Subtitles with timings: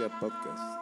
[0.00, 0.80] Clínica Podcast.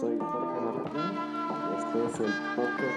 [0.00, 1.02] Soy Jorge Martín.
[1.78, 2.96] Este es el podcast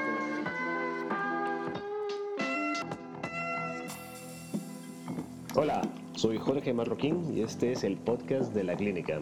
[5.53, 5.81] de Hola,
[6.15, 9.19] soy Jorge Marroquín y este es el podcast de la clínica.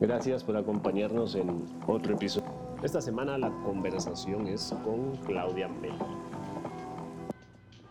[0.00, 2.50] Gracias por acompañarnos en otro episodio.
[2.82, 5.94] Esta semana la conversación es con Claudia Mel.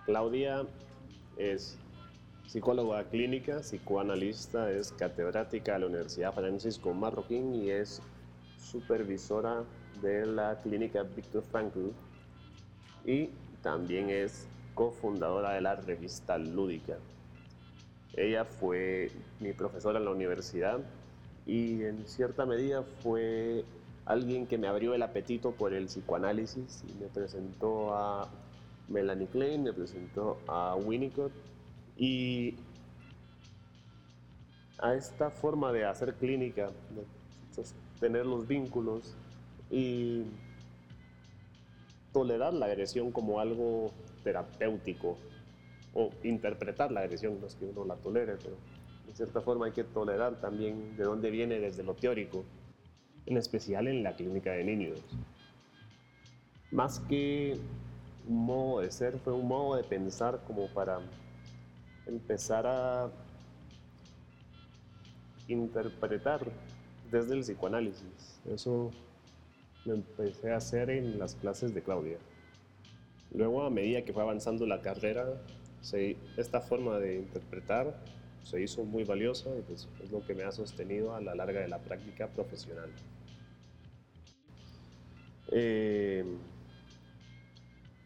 [0.05, 0.65] Claudia
[1.39, 1.77] es
[2.45, 8.01] psicóloga clínica, psicoanalista, es catedrática de la Universidad Francisco Marroquín y es
[8.57, 9.63] supervisora
[10.01, 11.91] de la clínica Víctor Frankl
[13.05, 13.29] y
[13.63, 16.97] también es cofundadora de la revista Lúdica.
[18.15, 20.79] Ella fue mi profesora en la universidad
[21.45, 23.63] y en cierta medida fue
[24.05, 28.27] alguien que me abrió el apetito por el psicoanálisis y me presentó a
[28.89, 31.31] Melanie Klein, me presentó a Winnicott
[31.97, 32.55] y
[34.79, 37.05] a esta forma de hacer clínica, de
[37.99, 39.15] tener los vínculos
[39.69, 40.23] y
[42.13, 43.91] tolerar la agresión como algo
[44.23, 45.17] terapéutico
[45.93, 48.55] o interpretar la agresión, no es que uno la tolere, pero
[49.05, 52.45] de cierta forma hay que tolerar también de dónde viene desde lo teórico,
[53.25, 55.03] en especial en la clínica de niños.
[56.71, 57.59] Más que
[58.29, 60.99] un modo de ser, fue un modo de pensar como para
[62.05, 63.09] empezar a
[65.47, 66.41] interpretar
[67.11, 68.39] desde el psicoanálisis.
[68.45, 68.91] Eso
[69.85, 72.17] lo empecé a hacer en las clases de Claudia.
[73.33, 75.25] Luego, a medida que fue avanzando la carrera,
[76.37, 77.95] esta forma de interpretar
[78.43, 81.61] se hizo muy valiosa y pues es lo que me ha sostenido a la larga
[81.61, 82.91] de la práctica profesional.
[85.51, 86.23] Eh,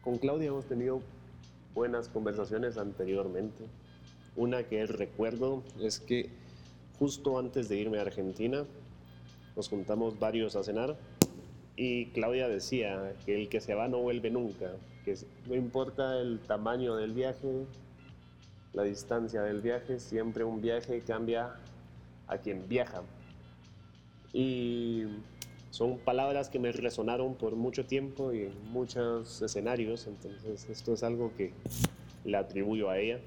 [0.04, 1.00] con Claudia hemos tenido
[1.74, 3.64] buenas conversaciones anteriormente.
[4.36, 6.28] Una que recuerdo es que
[6.98, 8.64] justo antes de irme a Argentina
[9.56, 10.96] nos juntamos varios a cenar
[11.74, 14.72] y Claudia decía que el que se va no vuelve nunca,
[15.06, 15.16] que
[15.48, 17.64] no importa el tamaño del viaje,
[18.74, 21.54] la distancia del viaje, siempre un viaje cambia
[22.26, 23.02] a quien viaja.
[24.32, 25.04] Y
[25.74, 31.02] son palabras que me resonaron por mucho tiempo y en muchos escenarios, entonces esto es
[31.02, 31.52] algo que
[32.24, 33.18] le atribuyo a ella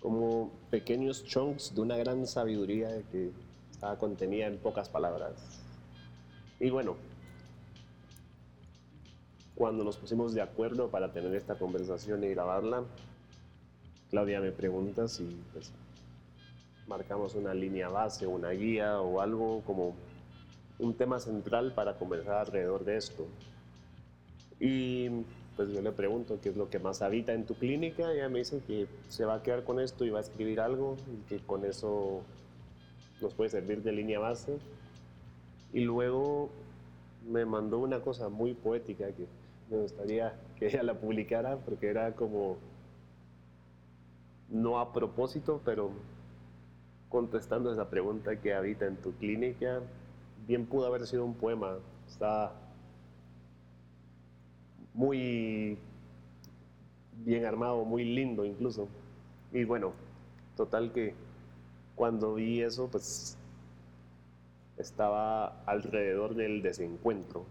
[0.00, 3.30] como pequeños chunks de una gran sabiduría que
[3.70, 5.32] estaba contenida en pocas palabras.
[6.60, 6.96] Y bueno,
[9.54, 12.84] cuando nos pusimos de acuerdo para tener esta conversación y grabarla,
[14.10, 15.72] Claudia me pregunta si pues,
[16.86, 19.94] marcamos una línea base, una guía o algo como
[20.82, 23.26] un tema central para conversar alrededor de esto.
[24.60, 25.08] Y
[25.56, 28.38] pues yo le pregunto qué es lo que más habita en tu clínica ella me
[28.38, 31.38] dice que se va a quedar con esto y va a escribir algo y que
[31.44, 32.22] con eso
[33.20, 34.58] nos puede servir de línea base.
[35.72, 36.50] Y luego
[37.28, 39.26] me mandó una cosa muy poética que
[39.70, 42.56] me gustaría que ella la publicara porque era como
[44.48, 45.90] no a propósito, pero
[47.08, 49.80] contestando esa pregunta que habita en tu clínica,
[50.46, 51.78] bien pudo haber sido un poema.
[52.08, 52.52] Está
[54.94, 55.78] muy
[57.24, 58.88] bien armado, muy lindo incluso.
[59.52, 59.92] Y bueno,
[60.56, 61.14] total que
[61.94, 63.36] cuando vi eso, pues
[64.76, 67.44] estaba alrededor del desencuentro.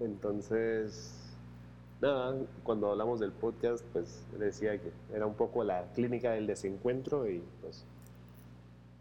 [0.00, 1.36] Entonces,
[2.00, 7.28] nada, cuando hablamos del podcast, pues decía que era un poco la clínica del desencuentro
[7.28, 7.84] y pues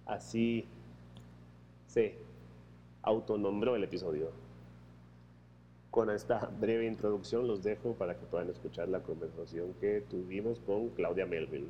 [0.05, 0.65] así
[1.87, 2.17] se
[3.03, 4.31] autonombró el episodio
[5.91, 10.89] con esta breve introducción los dejo para que puedan escuchar la conversación que tuvimos con
[10.91, 11.67] Claudia Melville.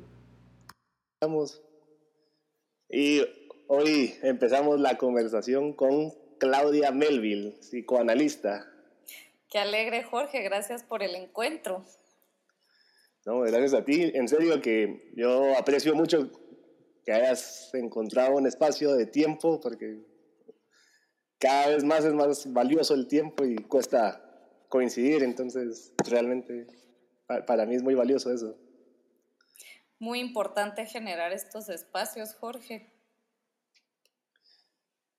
[1.20, 1.60] Vamos.
[2.88, 3.20] Y
[3.66, 8.64] hoy empezamos la conversación con Claudia Melville, psicoanalista.
[9.50, 10.42] Qué alegre, Jorge.
[10.42, 11.84] Gracias por el encuentro.
[13.26, 14.12] No, gracias a ti.
[14.14, 16.30] En serio que yo aprecio mucho
[17.04, 19.98] que hayas encontrado un espacio de tiempo porque
[21.42, 24.22] cada vez más es más valioso el tiempo y cuesta
[24.68, 26.68] coincidir, entonces realmente
[27.48, 28.56] para mí es muy valioso eso.
[29.98, 32.92] Muy importante generar estos espacios, Jorge.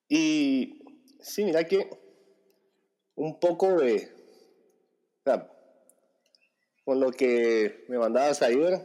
[0.07, 0.81] Y
[1.19, 1.89] sí, mira que
[3.15, 4.09] un poco de,
[5.19, 5.51] o sea,
[6.85, 8.79] con lo que me mandabas ayer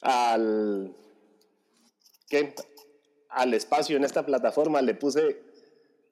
[0.00, 0.96] al,
[2.28, 2.56] ¿qué?
[3.28, 5.47] al espacio en esta plataforma le puse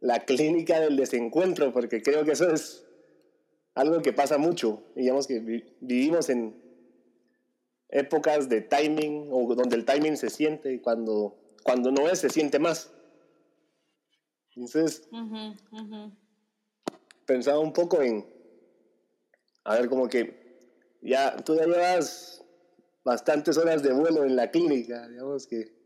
[0.00, 2.84] la clínica del desencuentro, porque creo que eso es
[3.74, 4.82] algo que pasa mucho.
[4.94, 5.40] Digamos que
[5.80, 6.66] vivimos en,
[7.88, 12.30] épocas de timing o donde el timing se siente y cuando, cuando no es, se
[12.30, 12.90] siente más.
[14.54, 15.08] Entonces,
[17.26, 18.26] pensaba un poco en,
[19.64, 22.42] a ver, como que ya tú ya llevas
[23.04, 25.76] bastantes horas de vuelo en la clínica, digamos que,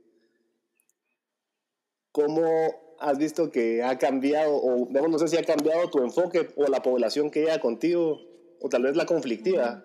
[2.12, 6.66] ¿cómo has visto que ha cambiado, o no sé si ha cambiado tu enfoque o
[6.66, 8.20] la población que llega contigo,
[8.60, 9.84] o tal vez la conflictiva?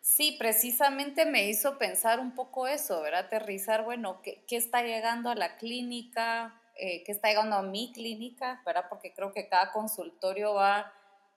[0.00, 3.26] Sí, precisamente me hizo pensar un poco eso, ¿verdad?
[3.26, 6.60] Aterrizar, bueno, ¿qué, qué está llegando a la clínica?
[6.76, 8.62] Eh, ¿Qué está llegando a mi clínica?
[8.64, 8.86] ¿Verdad?
[8.88, 10.92] Porque creo que cada consultorio va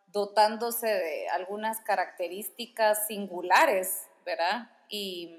[0.07, 4.69] dotándose de algunas características singulares, ¿verdad?
[4.89, 5.37] Y,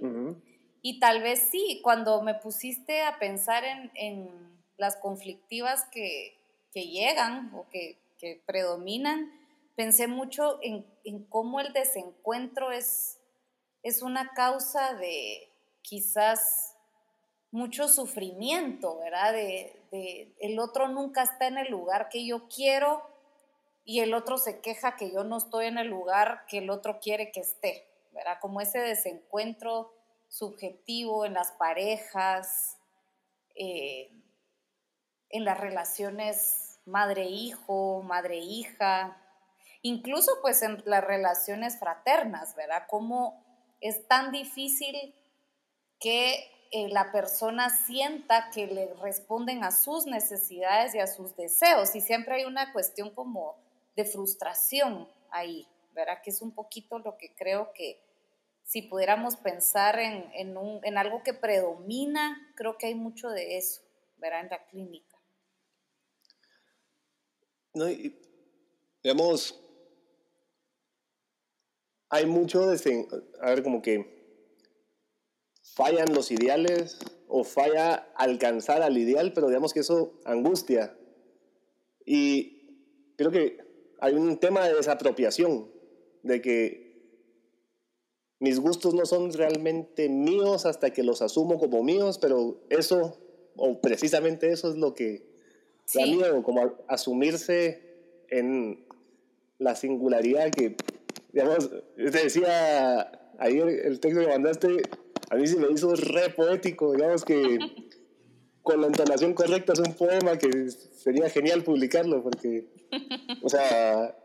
[0.83, 6.37] y tal vez sí, cuando me pusiste a pensar en, en las conflictivas que,
[6.73, 9.33] que, llegan o que, que predominan,
[9.77, 13.19] pensé mucho en, en, cómo el desencuentro es
[13.83, 15.49] es una causa de
[15.83, 16.77] quizás
[17.51, 19.33] mucho sufrimiento, ¿verdad?
[19.33, 23.03] De, el otro nunca está en el lugar que yo quiero
[23.85, 26.99] y el otro se queja que yo no estoy en el lugar que el otro
[27.01, 28.39] quiere que esté, ¿verdad?
[28.41, 29.93] Como ese desencuentro
[30.33, 32.79] subjetivo en las parejas,
[33.55, 34.11] eh,
[35.29, 39.19] en las relaciones madre-hijo, madre-hija,
[39.83, 42.87] incluso pues en las relaciones fraternas, ¿verdad?
[42.89, 43.45] Como
[43.83, 45.15] es tan difícil
[46.01, 51.95] que eh, la persona sienta que le responden a sus necesidades y a sus deseos.
[51.95, 53.57] Y siempre hay una cuestión como
[53.97, 56.23] de frustración ahí, ¿verdad?
[56.23, 58.01] Que es un poquito lo que creo que
[58.65, 63.83] si pudiéramos pensar en, en algo que predomina, creo que hay mucho de eso,
[64.17, 64.41] ¿verdad?
[64.41, 65.13] En la clínica.
[67.75, 67.87] No,
[69.03, 69.59] digamos,
[72.11, 73.07] hay mucho de,
[73.41, 74.23] a ver, como que
[75.75, 76.99] fallan los ideales
[77.29, 80.95] o falla alcanzar al ideal, pero digamos que eso angustia.
[82.05, 83.59] Y creo que
[84.01, 85.73] hay un tema de desapropiación,
[86.23, 86.92] de que
[88.43, 93.17] mis gustos no son realmente míos hasta que los asumo como míos, pero eso,
[93.55, 95.23] o precisamente eso es lo que
[95.95, 97.81] da miedo, como asumirse
[98.31, 98.85] en
[99.59, 100.75] la singularidad que
[101.33, 104.83] digamos, te decía ayer el texto que mandaste,
[105.31, 107.61] a mí sí me hizo re poético, digamos que
[108.63, 112.67] con la entonación correcta es un poema que sería genial publicarlo, porque,
[113.41, 114.17] o sea...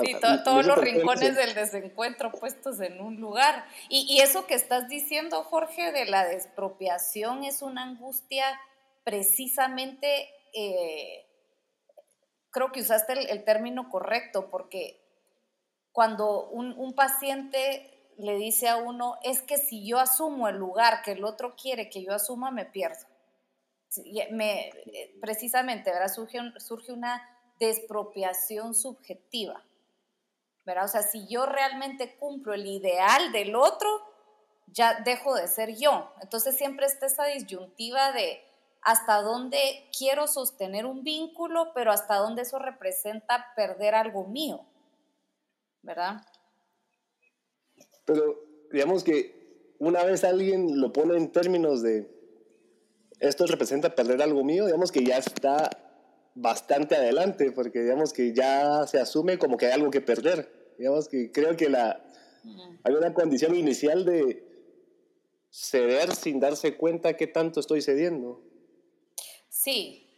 [0.00, 3.66] Sí, todos los rincones del desencuentro puestos en un lugar.
[3.88, 8.44] Y, y, eso que estás diciendo, Jorge, de la despropiación es una angustia
[9.04, 11.26] precisamente eh,
[12.50, 15.00] creo que usaste el, término correcto, porque
[15.90, 21.12] cuando un, paciente le dice a uno, es que si yo asumo el lugar que
[21.12, 23.06] el otro quiere que yo asuma, me pierdo.
[24.30, 26.08] Me, eh, precisamente, ¿verdad?
[26.08, 27.22] Surge, surge una
[27.58, 29.64] despropiación subjetiva,
[30.64, 30.84] ¿verdad?
[30.84, 33.88] O sea, si yo realmente cumplo el ideal del otro,
[34.66, 36.12] ya dejo de ser yo.
[36.20, 38.40] Entonces siempre está esa disyuntiva de,
[38.82, 39.58] hasta dónde
[39.96, 44.64] quiero sostener un vínculo, pero hasta dónde eso representa perder algo mío,
[45.82, 46.22] ¿verdad?
[48.04, 48.40] Pero
[48.70, 52.10] digamos que una vez alguien lo pone en términos de
[53.20, 55.70] esto representa perder algo mío, digamos que ya está
[56.34, 60.74] bastante adelante, porque digamos que ya se asume como que hay algo que perder.
[60.78, 62.02] Digamos que creo que la,
[62.82, 64.44] hay una condición inicial de
[65.50, 68.42] ceder sin darse cuenta qué tanto estoy cediendo.
[69.48, 70.08] Sí,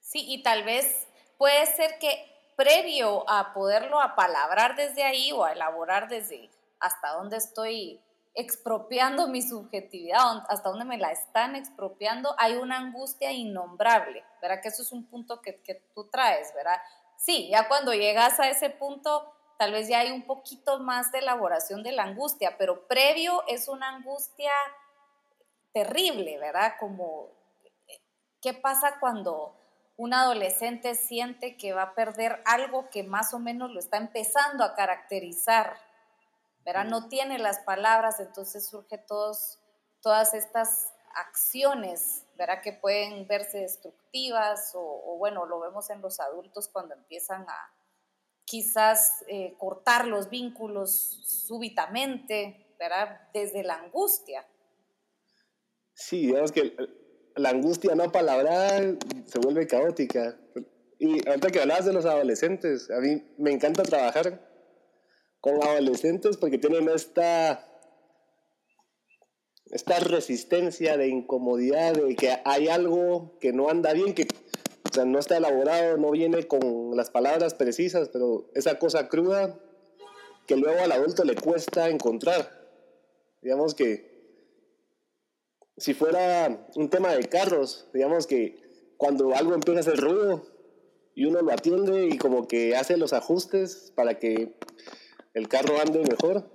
[0.00, 1.06] sí, y tal vez
[1.38, 6.50] puede ser que previo a poderlo apalabrar desde ahí o a elaborar desde
[6.80, 8.00] hasta dónde estoy
[8.34, 14.60] expropiando mi subjetividad, hasta dónde me la están expropiando, hay una angustia innombrable, ¿verdad?
[14.62, 16.80] Que eso es un punto que, que tú traes, ¿verdad?
[17.16, 21.18] Sí, ya cuando llegas a ese punto, tal vez ya hay un poquito más de
[21.18, 24.52] elaboración de la angustia, pero previo es una angustia
[25.72, 26.74] terrible, ¿verdad?
[26.78, 27.40] Como
[28.40, 29.54] ¿Qué pasa cuando
[29.98, 34.64] un adolescente siente que va a perder algo que más o menos lo está empezando
[34.64, 35.76] a caracterizar?
[36.64, 36.84] ¿Verdad?
[36.84, 39.58] No tiene las palabras, entonces surge todos,
[40.00, 42.62] todas estas acciones, ¿verdad?
[42.62, 47.74] Que pueden verse destructivas o, bueno, lo vemos en los adultos cuando empiezan a
[48.44, 53.28] quizás eh, cortar los vínculos súbitamente, ¿verdad?
[53.32, 54.46] Desde la angustia.
[55.94, 56.74] Sí, digamos que
[57.36, 60.36] la angustia no palabrada se vuelve caótica.
[60.98, 64.49] Y ahorita que hablabas de los adolescentes, a mí me encanta trabajar
[65.40, 67.66] con adolescentes porque tienen esta
[69.70, 74.26] esta resistencia de incomodidad, de que hay algo que no anda bien, que
[74.90, 79.56] o sea, no está elaborado, no viene con las palabras precisas, pero esa cosa cruda
[80.46, 82.50] que luego al adulto le cuesta encontrar.
[83.40, 84.10] Digamos que
[85.76, 88.60] si fuera un tema de carros, digamos que
[88.96, 90.44] cuando algo empieza a hacer ruido
[91.14, 94.56] y uno lo atiende y como que hace los ajustes para que
[95.34, 96.50] el carro ande mejor,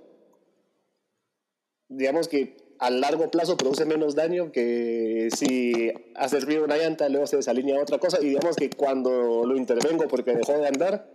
[1.88, 7.26] digamos que a largo plazo produce menos daño que si ha servido una llanta, luego
[7.26, 8.18] se desalinea otra cosa.
[8.20, 11.10] Y digamos que cuando lo intervengo porque dejó de andar,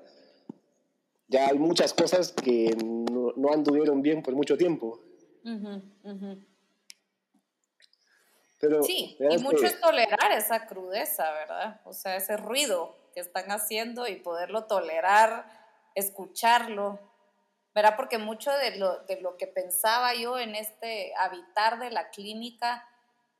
[1.28, 5.00] ya hay muchas cosas que no, anduvieron bien por mucho tiempo.
[8.60, 11.82] Pero, sí, y mucho es tolerar esa crudeza, ¿verdad?
[11.86, 15.46] O sea, ese ruido que están haciendo y poderlo tolerar,
[15.96, 17.00] escucharlo,
[17.74, 17.96] ¿verdad?
[17.96, 22.88] Porque mucho de lo, de lo que pensaba yo en este habitar de la clínica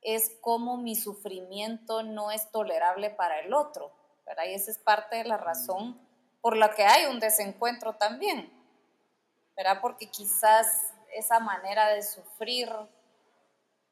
[0.00, 3.92] es cómo mi sufrimiento no es tolerable para el otro,
[4.26, 4.44] ¿verdad?
[4.46, 6.00] Y esa es parte de la razón
[6.40, 8.52] por la que hay un desencuentro también,
[9.56, 9.78] ¿verdad?
[9.80, 12.68] Porque quizás esa manera de sufrir,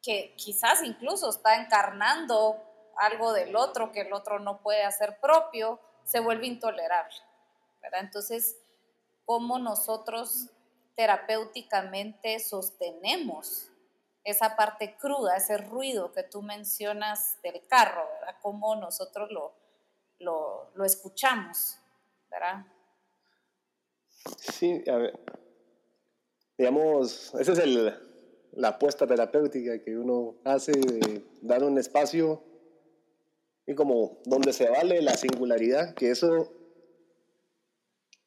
[0.02, 2.56] que quizás incluso está encarnando
[2.96, 7.16] algo del otro que el otro no puede hacer propio, se vuelve intolerable,
[7.82, 8.00] ¿verdad?
[8.00, 8.56] Entonces,
[9.30, 10.48] cómo nosotros
[10.96, 13.70] terapéuticamente sostenemos
[14.24, 18.34] esa parte cruda, ese ruido que tú mencionas del carro, ¿verdad?
[18.42, 19.54] Cómo nosotros lo,
[20.18, 21.78] lo, escuchamos,
[22.28, 22.66] ¿verdad?
[24.36, 25.20] Sí, a ver,
[26.58, 27.96] digamos, esa es el,
[28.54, 32.42] la apuesta terapéutica que uno hace de dar un espacio
[33.64, 36.50] y como donde se vale la singularidad, que eso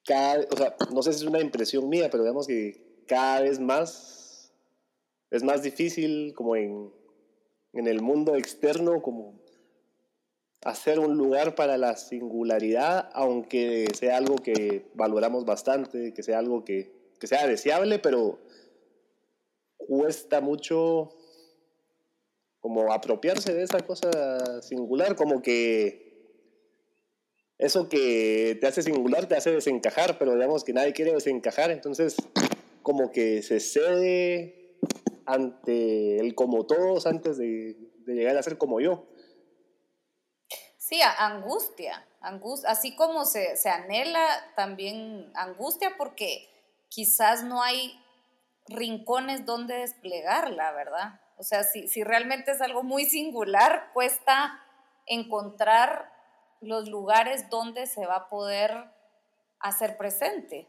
[0.06, 3.60] cada, o sea, no sé si es una impresión mía, pero digamos que cada vez
[3.60, 4.54] más
[5.32, 6.94] es más difícil como en,
[7.74, 9.42] en el mundo externo, como
[10.64, 16.64] hacer un lugar para la singularidad, aunque sea algo que valoramos bastante, que sea algo
[16.64, 18.40] que, que sea deseable, pero
[19.78, 21.10] cuesta mucho
[22.60, 26.03] como apropiarse de esa cosa singular, como que
[27.58, 32.16] eso que te hace singular te hace desencajar, pero digamos que nadie quiere desencajar, entonces
[32.82, 34.78] como que se cede
[35.26, 39.08] ante el como todos antes de, llegar a ser como yo.
[40.78, 42.06] Sí, angustia,
[42.68, 46.50] así como se, se anhela también angustia porque
[46.90, 47.98] quizás no hay
[48.68, 51.22] rincones donde desplegarla, ¿verdad?
[51.38, 54.60] O sea, si, si realmente es algo muy singular, cuesta
[55.06, 56.13] encontrar
[56.64, 58.90] los lugares donde se va a poder
[59.60, 60.68] hacer presente.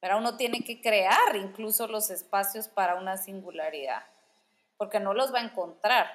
[0.00, 4.04] Pero uno tiene que crear incluso los espacios para una singularidad,
[4.76, 6.06] porque no los va a encontrar.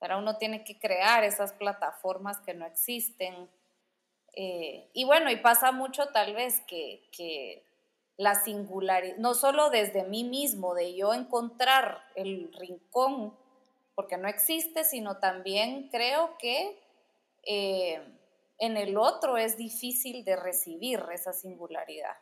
[0.00, 3.50] Pero uno tiene que crear esas plataformas que no existen.
[4.34, 7.66] Eh, y bueno, y pasa mucho tal vez que, que
[8.16, 13.36] la singularidad, no solo desde mí mismo, de yo encontrar el rincón,
[13.94, 16.83] porque no existe, sino también creo que
[17.46, 18.02] eh,
[18.58, 22.16] en el otro es difícil de recibir esa singularidad.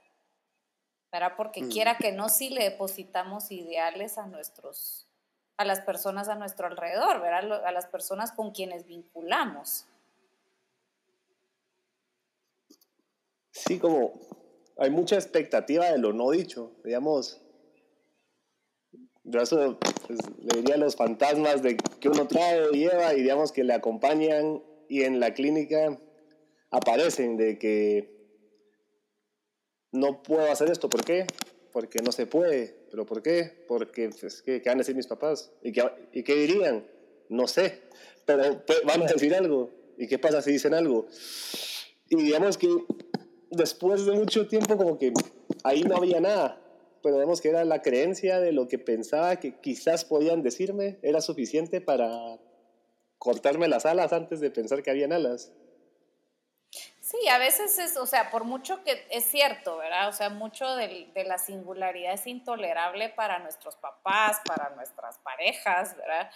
[1.12, 1.34] ¿verdad?
[1.36, 1.68] Porque mm.
[1.68, 5.06] quiera que no, si le depositamos ideales a nuestros,
[5.58, 7.64] a las personas a nuestro alrededor, ¿verdad?
[7.66, 9.86] a las personas con quienes vinculamos.
[13.50, 14.18] Sí, como
[14.78, 17.38] hay mucha expectativa de lo no dicho, digamos.
[19.24, 23.52] Yo eso pues, le diría a los fantasmas de que uno trae, lleva y digamos
[23.52, 24.62] que le acompañan
[24.92, 25.98] y en la clínica
[26.70, 28.14] aparecen de que
[29.90, 30.90] no puedo hacer esto.
[30.90, 31.24] ¿Por qué?
[31.72, 32.76] Porque no se puede.
[32.90, 33.64] ¿Pero por qué?
[33.66, 35.50] Porque, pues, ¿qué, van a decir mis papás?
[35.62, 36.86] ¿Y qué, ¿Y qué dirían?
[37.30, 37.80] No sé.
[38.26, 39.70] Pero pues, van a decir algo.
[39.96, 41.06] ¿Y qué pasa si dicen algo?
[42.10, 42.68] Y digamos que
[43.50, 45.14] después de mucho tiempo como que
[45.64, 46.60] ahí no había nada.
[47.02, 51.22] Pero digamos que era la creencia de lo que pensaba que quizás podían decirme, era
[51.22, 52.38] suficiente para
[53.22, 55.52] cortarme las alas antes de pensar que habían alas.
[57.00, 60.08] Sí, a veces es, o sea, por mucho que es cierto, ¿verdad?
[60.08, 66.32] O sea, mucho de, la singularidad es intolerable para nuestros papás, para nuestras parejas, ¿verdad?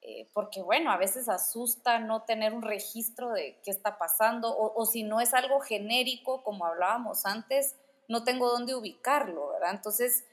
[0.00, 4.80] Eh, porque bueno, a veces asusta no tener un registro de qué está pasando, o,
[4.80, 7.76] o, si no es algo genérico, como hablábamos antes,
[8.08, 9.72] no tengo dónde ubicarlo, ¿verdad?
[9.72, 10.24] Entonces,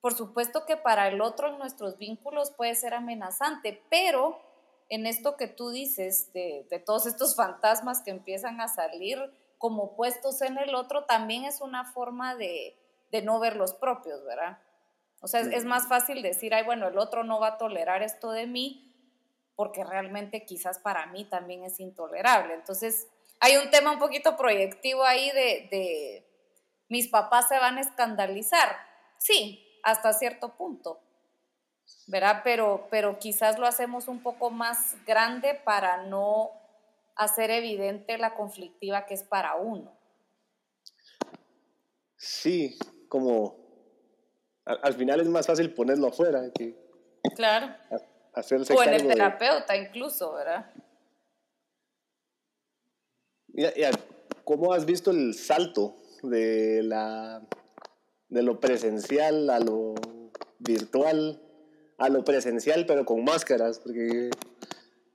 [0.00, 4.47] por supuesto que para el otro en nuestros vínculos puede ser amenazante, pero
[4.88, 9.18] en esto que tú dices, de, todos estos fantasmas que empiezan a salir
[9.58, 12.76] como puestos en el otro, también es una forma de,
[13.10, 14.58] de no ver los propios, ¿verdad?
[15.20, 18.30] O sea, es, más fácil decir, ay, bueno, el otro no va a tolerar esto
[18.30, 18.94] de mí,
[19.56, 22.54] porque realmente quizás para mí también es intolerable.
[22.54, 23.08] Entonces,
[23.40, 26.28] hay un tema un poquito proyectivo ahí de, de
[26.88, 28.76] mis papás se van a escandalizar.
[29.18, 31.00] Sí, hasta cierto punto,
[32.06, 32.40] ¿verdad?
[32.44, 36.50] Pero, pero quizás lo hacemos un poco más grande para no
[37.16, 39.92] hacer evidente la conflictiva que es para uno.
[42.16, 42.76] Sí,
[43.08, 43.56] como
[44.64, 46.76] al, final es más fácil ponerlo afuera que
[47.34, 47.74] claro.
[48.34, 50.70] hacerse o en el terapeuta incluso, ¿verdad?
[54.44, 57.42] ¿Cómo has visto el salto de, la,
[58.28, 59.94] de lo presencial a lo
[60.58, 61.40] virtual,
[61.98, 63.80] a lo presencial pero con máscaras?
[63.80, 64.30] Porque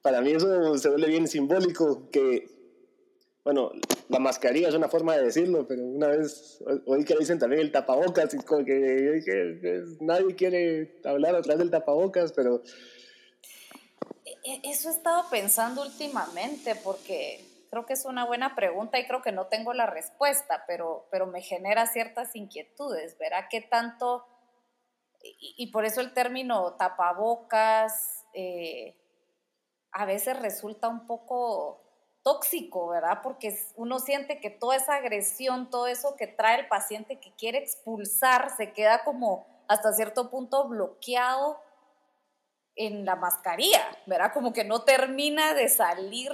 [0.03, 2.49] para mí eso se vuelve bien simbólico, que,
[3.43, 3.71] bueno,
[4.09, 7.71] la mascarilla es una forma de decirlo, pero una vez oí que dicen también el
[7.71, 9.23] tapabocas, y como que,
[10.01, 12.61] nadie quiere hablar a través del tapabocas, pero...
[14.25, 19.07] E, e, eso he estado pensando últimamente, porque creo que es una buena pregunta y
[19.07, 24.25] creo que no tengo la respuesta, pero, pero me genera ciertas inquietudes, ¿verá qué tanto...
[25.23, 28.25] Y, por eso el término tapabocas...
[28.33, 28.99] Eh,
[29.93, 31.83] a veces resulta un poco
[32.23, 33.19] tóxico, ¿verdad?
[33.21, 37.59] Porque uno siente que toda esa agresión, todo eso que trae el paciente que quiere
[37.59, 41.59] expulsar, se queda como hasta cierto punto bloqueado
[42.75, 44.33] en la mascarilla, ¿verdad?
[44.33, 46.31] Como que no termina de salir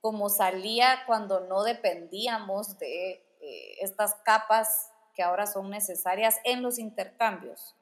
[0.00, 3.10] como salía cuando no dependíamos de
[3.40, 7.74] eh, estas capas que ahora son necesarias en los intercambios,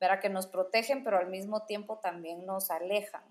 [0.00, 0.20] ¿verdad?
[0.20, 3.24] Que nos protegen, pero al mismo tiempo también nos alejan.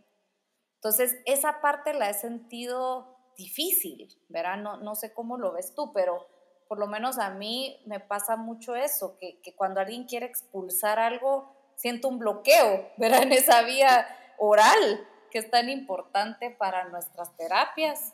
[0.76, 4.58] Entonces, esa parte la he sentido difícil, ¿verdad?
[4.58, 6.28] No, no sé cómo lo ves tú, pero
[6.68, 11.00] por lo menos a mí me pasa mucho eso, que, que cuando alguien quiere expulsar
[11.00, 13.24] algo, siento un bloqueo, ¿verdad?
[13.24, 18.14] En esa vía oral, que es tan importante para nuestras terapias,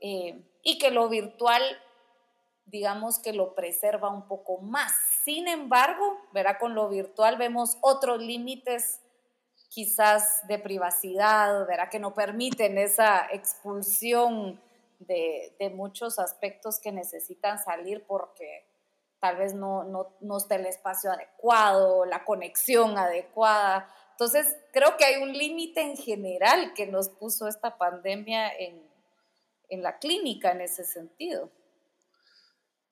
[0.00, 1.62] eh, y que lo virtual,
[2.66, 4.92] digamos que lo preserva un poco más.
[5.24, 6.58] Sin embargo, ¿verdad?
[6.58, 9.00] Con lo virtual vemos otros límites
[9.68, 11.88] quizás de privacidad, ¿verdad?
[11.90, 14.60] Que no permiten esa expulsión
[14.98, 18.64] de, muchos aspectos que necesitan salir porque
[19.20, 19.84] tal vez no,
[20.20, 23.88] no, está el espacio adecuado, la conexión adecuada.
[24.12, 28.86] Entonces, creo que hay un límite en general que nos puso esta pandemia en,
[29.68, 31.50] la clínica en ese sentido.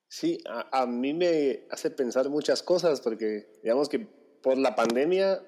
[0.09, 4.07] Sí, a, a, mí me hace pensar muchas cosas porque digamos que
[4.43, 5.43] por la pandemia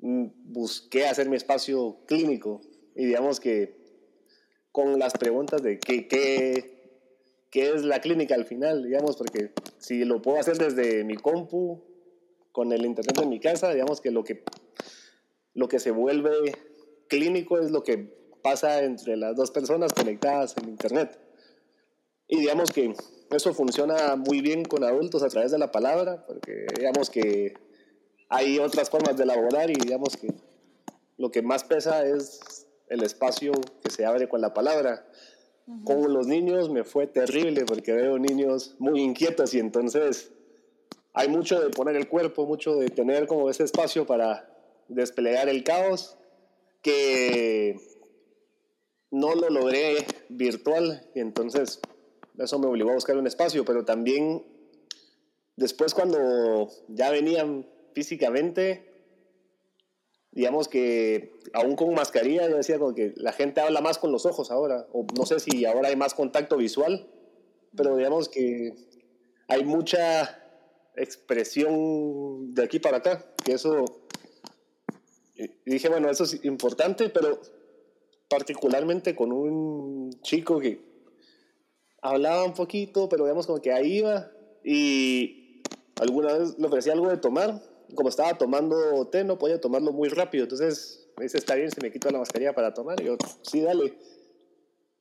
[0.00, 2.60] Mm, busqué hacer mi espacio clínico
[2.94, 3.76] y digamos que
[4.70, 7.08] con las preguntas de qué, qué,
[7.50, 11.82] qué es la clínica al final, digamos, porque si lo puedo hacer desde mi compu,
[12.52, 14.44] con el internet en mi casa, digamos que lo que,
[15.54, 16.52] lo que se vuelve
[17.08, 17.98] clínico es lo que
[18.42, 21.18] pasa entre las dos personas conectadas en internet.
[22.28, 22.94] Y digamos que
[23.30, 27.54] eso funciona muy bien con adultos a través de la palabra, porque digamos que
[28.28, 30.28] hay otras formas de elaborar y digamos que
[31.16, 35.06] lo que más pesa es el espacio que se abre con la palabra.
[35.84, 40.32] Con los niños me fue terrible porque veo niños muy inquietos y entonces
[41.12, 44.48] hay mucho de poner el cuerpo, mucho de tener como ese espacio para
[44.88, 46.16] desplegar el caos
[46.80, 47.76] que
[49.10, 51.80] no lo logré virtual y entonces
[52.38, 54.44] eso me obligó a buscar un espacio, pero también
[55.56, 58.88] después cuando ya venían físicamente,
[60.30, 64.24] digamos que aún con mascarilla, yo decía como que la gente habla más con los
[64.24, 67.08] ojos ahora, o no sé si ahora hay más contacto visual,
[67.76, 68.74] pero digamos que
[69.48, 70.42] hay mucha
[70.94, 73.84] expresión de aquí para acá, que eso,
[75.64, 77.40] dije, bueno, eso es importante, pero
[78.28, 80.87] particularmente con un chico que
[82.02, 84.30] hablaba un poquito, pero digamos como que ahí iba,
[84.64, 85.62] y
[85.96, 87.62] alguna vez le ofrecía algo de tomar,
[87.94, 90.44] como estaba tomando té, no podía tomarlo muy rápido.
[90.44, 93.00] Entonces me dice, está bien, se me quitó la mascarilla para tomar.
[93.00, 93.94] Y yo, sí, dale.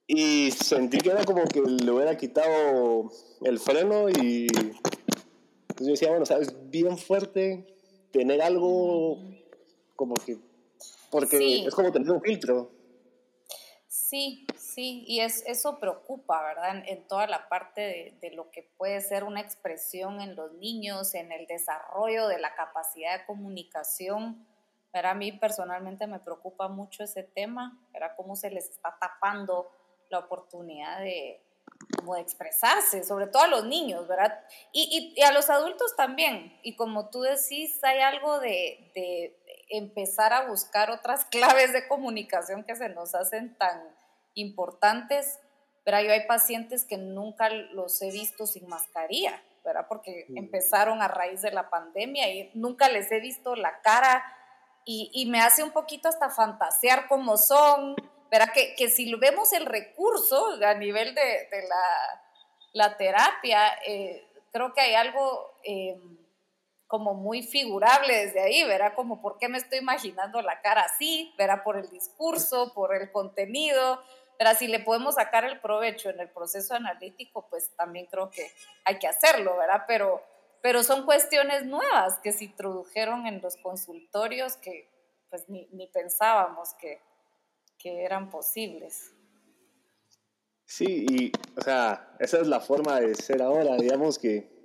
[0.08, 6.10] Y sentí que era como que le hubiera quitado el freno y entonces yo decía,
[6.10, 7.68] bueno, sabes, bien fuerte
[8.12, 9.20] tener algo
[9.98, 10.38] como que,
[11.12, 12.72] porque es como tener un filtro.
[14.10, 16.84] Sí, Sí, y es, eso preocupa, ¿verdad?
[16.86, 21.32] En, toda la parte de, lo que puede ser una expresión en los niños, en
[21.32, 24.46] el desarrollo de la capacidad de comunicación.
[24.94, 25.14] ¿verdad?
[25.14, 28.12] A mí personalmente me preocupa mucho ese tema, ¿verdad?
[28.16, 29.72] Cómo se les está tapando
[30.12, 31.42] la oportunidad de,
[32.20, 34.40] expresarse, sobre todo a los niños, ¿verdad?
[34.72, 36.56] Y, a los adultos también.
[36.62, 39.34] Y como tú decís, hay algo de,
[39.70, 43.97] empezar a buscar otras claves de comunicación que se nos hacen tan
[44.40, 45.40] importantes,
[45.84, 49.86] pero yo hay pacientes que nunca los he visto sin mascarilla, ¿verdad?
[49.88, 54.24] Porque empezaron a raíz de la pandemia y nunca les he visto la cara
[54.86, 57.96] y, y me hace un poquito hasta fantasear cómo son,
[58.32, 58.52] ¿verdad?
[58.54, 62.24] Que, que si vemos el recurso a nivel de, de la,
[62.74, 66.00] la, terapia, eh, creo que hay algo eh,
[66.88, 68.94] como muy figurable desde ahí, ¿verdad?
[68.96, 71.64] Como por qué me estoy imaginando la cara así, ¿verdad?
[71.64, 74.02] Por el discurso, por el contenido,
[74.38, 78.52] pero si le podemos sacar el provecho en el proceso analítico, pues también creo que
[78.86, 79.84] hay que hacerlo, ¿verdad?
[79.88, 80.22] Pero,
[80.62, 84.90] pero son cuestiones nuevas que se introdujeron en los consultorios que
[85.30, 87.02] pues ni, ni pensábamos que,
[87.78, 89.14] que eran posibles.
[90.66, 94.58] Sí, y o sea, esa es la forma de ser ahora, digamos que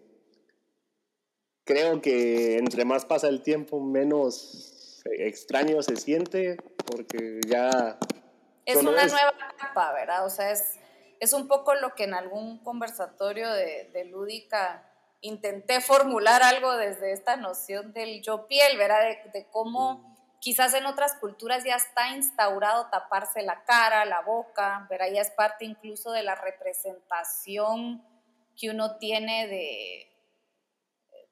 [1.64, 6.56] creo que entre más pasa el tiempo, menos extraño se siente,
[6.86, 7.98] porque ya...
[8.64, 10.24] Es una nueva etapa, ¿verdad?
[10.24, 10.78] O sea, es,
[11.20, 14.88] es un poco lo que en algún conversatorio de, de lúdica
[15.20, 19.00] intenté formular algo desde esta noción del yo piel, ¿verdad?
[19.00, 24.86] De, de cómo Quizás en otras culturas ya está instaurado taparse la cara, la boca,
[24.88, 28.04] pero ya es parte incluso de la representación
[28.56, 30.10] que uno tiene de,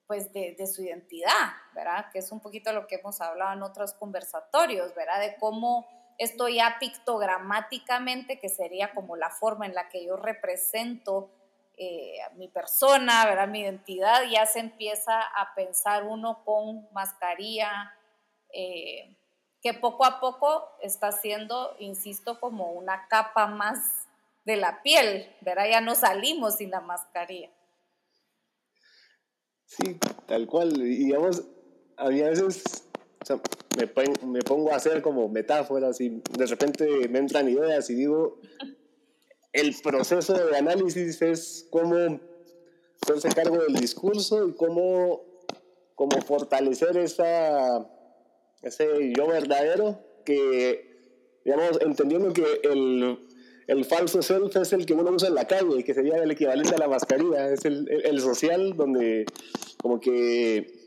[0.07, 2.07] pues de, de, su identidad, ¿verdad?
[2.13, 5.19] Que es un poquito lo que hemos hablado en otros conversatorios, ¿verdad?
[5.19, 5.89] De cómo
[6.21, 11.31] esto ya pictogramáticamente, que sería como la forma en la que yo represento
[11.79, 13.49] eh, mi persona, ¿verdad?
[13.49, 17.95] Mi identidad, ya se empieza a pensar uno con mascarilla,
[18.53, 19.17] eh,
[19.63, 24.07] que poco a poco está siendo, insisto, como una capa más
[24.45, 25.71] de la piel, ¿verdad?
[25.71, 27.49] Ya no salimos sin la mascarilla.
[29.65, 30.77] Sí, tal cual.
[30.83, 31.45] Y digamos,
[31.97, 32.90] a mí a veces
[33.77, 33.89] me,
[34.27, 38.41] me, pongo a hacer como metáforas y de repente me entran ideas y digo,
[39.53, 42.21] el proceso de análisis es cómo
[43.03, 45.23] hacerse cargo del discurso y cómo,
[45.95, 47.87] cómo fortalecer esa
[48.63, 53.19] ese yo verdadero que, digamos, entendiendo que el,
[53.67, 56.75] el, falso self es el que uno usa en la calle, que sería el equivalente
[56.75, 59.25] a la mascarilla, es el, el, social, donde
[59.81, 60.80] como que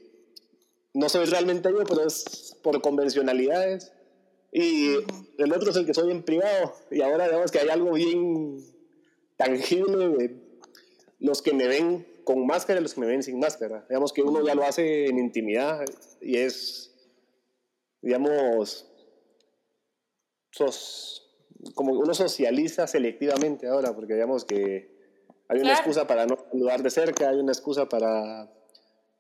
[0.93, 3.91] no soy realmente yo, pero es por convencionalidades.
[4.51, 4.95] Y
[5.39, 6.73] el otro es el que soy en privado.
[6.91, 8.63] Y ahora digamos que hay algo bien
[9.35, 10.35] tangible de
[11.19, 13.85] los que me ven con máscara y los que me ven sin máscara.
[13.89, 15.83] Digamos que uno ya lo hace en intimidad
[16.21, 16.93] y es
[18.03, 18.85] digamos,
[20.51, 21.25] sos,
[21.73, 24.93] como uno socializa selectivamente ahora, porque digamos que
[25.47, 28.51] hay una excusa para no saludar de cerca, hay una excusa para,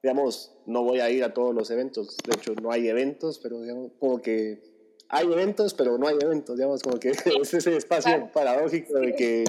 [0.03, 3.61] digamos, no voy a ir a todos los eventos, de hecho no hay eventos, pero
[3.61, 4.61] digamos, como que
[5.07, 7.11] hay eventos, pero no hay eventos, digamos, como que
[7.41, 9.45] es ese espacio paradójico de que...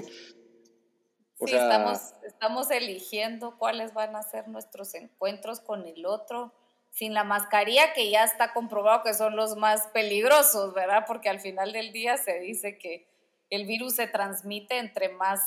[1.39, 6.53] O sea, estamos, estamos eligiendo cuáles van a ser nuestros encuentros con el otro
[6.91, 11.03] sin la mascarilla, que ya está comprobado que son los más peligrosos, ¿verdad?
[11.05, 13.05] Porque al final del día se dice que
[13.49, 15.41] el virus se transmite entre más,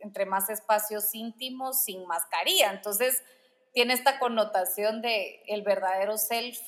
[0.00, 2.70] entre más espacios íntimos sin mascarilla.
[2.70, 3.22] Entonces,
[3.78, 6.58] tiene esta connotación de el verdadero self,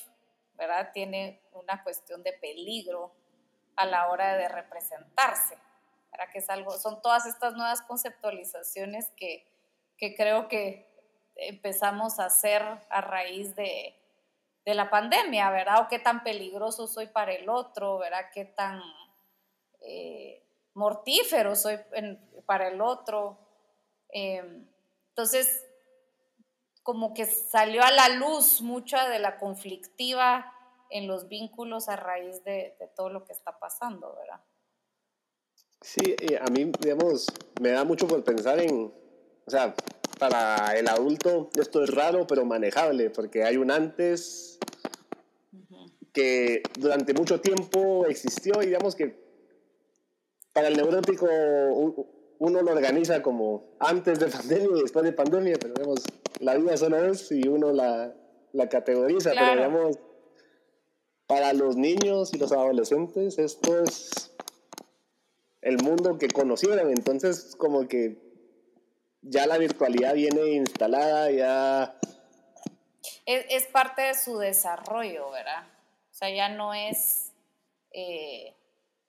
[0.55, 0.93] ¿verdad?
[0.95, 3.13] Tiene una cuestión de peligro
[3.75, 5.59] a la hora de representarse,
[6.13, 6.29] ¿verdad?
[6.33, 9.45] Que es algo, son todas estas nuevas conceptualizaciones que,
[9.99, 10.87] que creo que
[11.35, 13.97] empezamos a hacer a raíz de,
[14.65, 15.81] de, la pandemia, ¿verdad?
[15.81, 18.27] O qué tan peligroso soy para el otro, ¿verdad?
[18.33, 18.81] Qué tan
[19.81, 20.45] eh,
[20.75, 21.77] mortífero soy
[22.47, 23.37] para el otro.
[24.11, 24.65] Em,
[25.09, 25.67] entonces,
[26.83, 30.53] como que salió a la luz mucha de la conflictiva
[30.91, 34.41] en los vínculos a raíz de, de todo lo que está pasando, ¿verdad?
[35.83, 37.27] Sí, a mí, digamos,
[37.61, 38.93] me da mucho por pensar en,
[39.47, 39.75] o sea,
[40.21, 44.59] para el adulto esto es raro pero manejable porque hay un antes
[46.13, 49.19] que durante mucho tiempo existió y digamos que
[50.53, 51.27] para el neurótico
[52.41, 56.03] uno lo organiza como antes de pandemia y después de pandemia, pero digamos,
[56.41, 58.15] la vida solo es y uno la,
[58.53, 59.99] la categoriza, pero digamos,
[61.27, 64.33] para los niños y los adolescentes esto es
[65.61, 68.17] el mundo que conocieron, entonces como que
[69.21, 71.99] ya la virtualidad viene instalada, ya...
[73.27, 75.67] Es, parte de su desarrollo, ¿verdad?
[76.11, 77.33] O sea, ya no es
[77.93, 78.57] eh,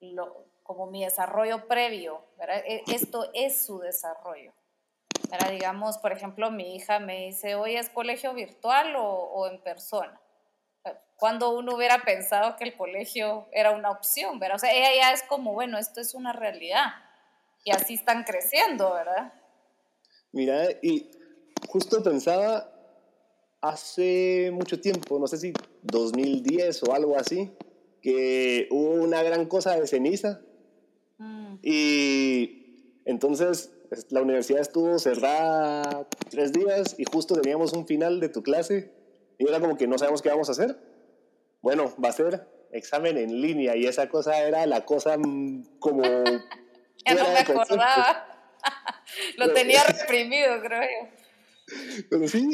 [0.01, 2.63] lo, como mi desarrollo previo, ¿verdad?
[2.65, 4.53] E, esto es su desarrollo.
[5.29, 5.51] ¿verdad?
[5.51, 10.19] Digamos, por ejemplo, mi hija me dice, oye, ¿es colegio virtual o, en persona?
[11.17, 14.55] Cuando uno hubiera pensado que el colegio era una opción, ¿verdad?
[14.55, 16.87] O sea, ella ya es como, bueno, esto es una realidad.
[17.63, 19.31] Y así están creciendo, ¿verdad?
[20.31, 21.11] Mira, y
[21.67, 22.71] justo pensaba
[23.61, 25.53] hace mucho tiempo, no sé si
[25.83, 27.51] 2010 o algo así,
[28.01, 30.41] que hubo una gran cosa de ceniza.
[31.61, 33.71] Y entonces
[34.09, 38.91] la universidad estuvo cerrada tres días y justo teníamos un final de tu clase
[39.37, 40.77] y era como que no sabemos qué vamos a hacer.
[41.61, 45.17] Bueno, va a ser examen en línea y esa cosa era la cosa
[45.79, 46.03] como...
[47.05, 48.27] ya no me acordaba.
[49.37, 52.05] Lo tenía reprimido, creo yo.
[52.09, 52.49] Pero sí,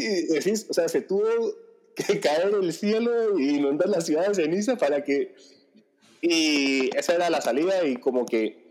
[0.70, 1.28] o sea, se tuvo
[1.96, 5.36] que caer el cielo y inundar la ciudad de ceniza para que...
[6.22, 8.67] Y esa era la salida y como que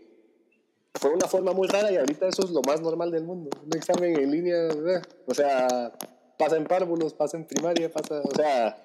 [0.99, 3.49] fue una forma muy rara y ahorita eso es lo más normal del mundo.
[3.63, 4.67] Un examen en línea,
[5.25, 5.91] o sea,
[6.37, 8.83] pasa en párvulos, pasa en primaria, pasa, o sea...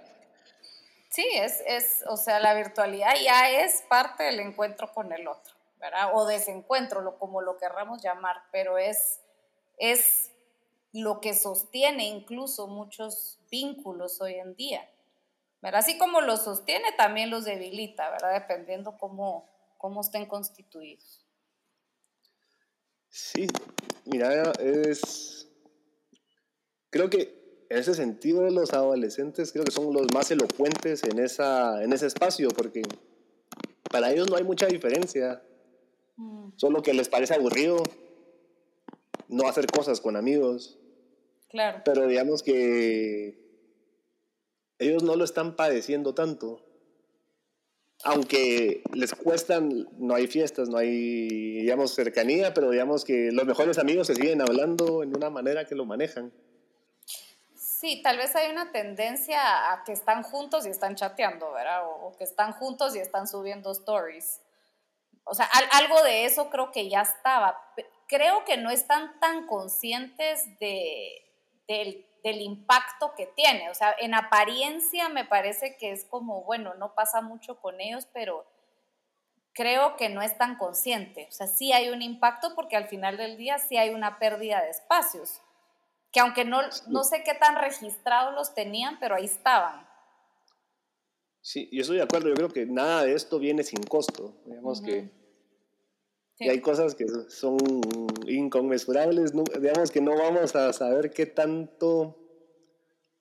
[1.10, 5.54] Sí, es, es, o sea, la virtualidad ya es parte del encuentro con el otro,
[5.78, 6.12] ¿verdad?
[6.14, 9.20] O desencuentro, como lo querramos llamar, pero es,
[9.76, 10.30] es
[10.92, 14.88] lo que sostiene incluso muchos vínculos hoy en día.
[15.62, 15.78] ¿verdad?
[15.78, 18.32] Así como los sostiene, también los debilita, ¿verdad?
[18.32, 19.48] Dependiendo cómo,
[19.78, 21.21] cómo estén constituidos.
[23.12, 23.46] Sí,
[24.06, 25.46] mira, es...
[26.88, 31.82] Creo que en ese sentido los adolescentes creo que son los más elocuentes en, esa,
[31.82, 32.80] en ese espacio, porque
[33.90, 35.42] para ellos no hay mucha diferencia.
[36.16, 36.52] Mm.
[36.56, 37.82] Solo que les parece aburrido
[39.28, 40.78] no hacer cosas con amigos.
[41.50, 41.82] Claro.
[41.84, 43.38] Pero digamos que
[44.78, 46.64] ellos no lo están padeciendo tanto.
[48.04, 53.78] Aunque les cuestan, no hay fiestas, no hay, digamos, cercanía, pero digamos que los mejores
[53.78, 56.32] amigos se siguen hablando en una manera que lo manejan.
[57.54, 61.82] Sí, tal vez hay una tendencia a que están juntos y están chateando, ¿verdad?
[61.84, 64.40] O, que están juntos y están subiendo stories.
[65.24, 67.56] O sea, algo de eso creo que ya estaba.
[68.08, 71.24] Creo que no están tan conscientes de,
[71.66, 73.70] del del impacto que tiene.
[73.70, 78.06] O sea, en apariencia me parece que es como, bueno, no pasa mucho con ellos,
[78.12, 78.46] pero
[79.52, 81.26] creo que no es tan consciente.
[81.28, 84.62] O sea, sí hay un impacto porque al final del día sí hay una pérdida
[84.62, 85.40] de espacios,
[86.10, 89.88] que aunque no, no sé qué tan registrados los tenían, pero ahí estaban.
[91.40, 94.32] Sí, yo estoy de acuerdo, yo creo que nada de esto viene sin costo.
[94.46, 95.10] Digamos que
[96.42, 97.58] y hay cosas que son
[98.26, 102.18] inconmensurables, digamos que no vamos a saber qué tanto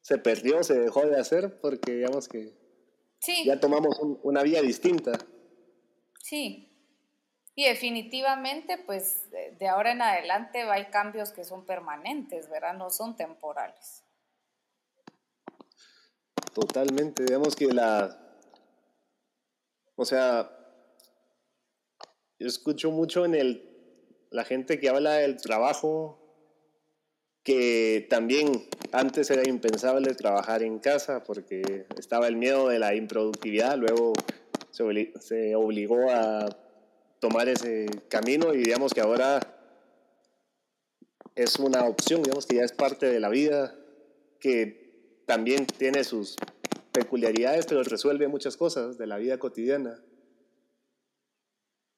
[0.01, 2.53] se perdió, se dejó de hacer, porque digamos que
[3.45, 5.12] ya tomamos una vía distinta.
[6.19, 6.71] Sí,
[7.53, 12.73] y definitivamente, pues de ahora en adelante hay cambios que son permanentes, ¿verdad?
[12.73, 14.03] No son temporales.
[16.53, 18.17] Totalmente, digamos que la...
[19.95, 20.61] O sea,
[22.41, 23.69] yo escucho mucho en el,
[24.32, 26.17] la gente que habla del trabajo,
[27.43, 33.77] que también antes era impensable trabajar en casa porque estaba el miedo de la improductividad,
[33.77, 34.13] luego
[34.71, 36.49] se, se obligó a
[37.19, 39.39] tomar ese camino y digamos que ahora
[41.36, 43.75] es una opción, digamos que ya es parte de la vida,
[44.39, 46.38] que también tiene sus
[46.91, 50.01] peculiaridades, pero resuelve muchas cosas de la vida cotidiana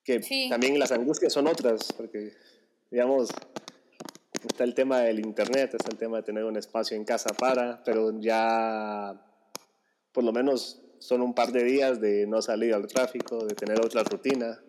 [0.04, 2.34] que también las angustias son otras, porque,
[2.92, 3.30] digamos,
[4.46, 7.84] está el tema del internet, está el tema de tener un espacio en casa para,
[7.84, 9.22] pero ya
[10.12, 13.80] por lo menos son un par de días de no salir al tráfico, de tener
[13.80, 14.62] otra rutina.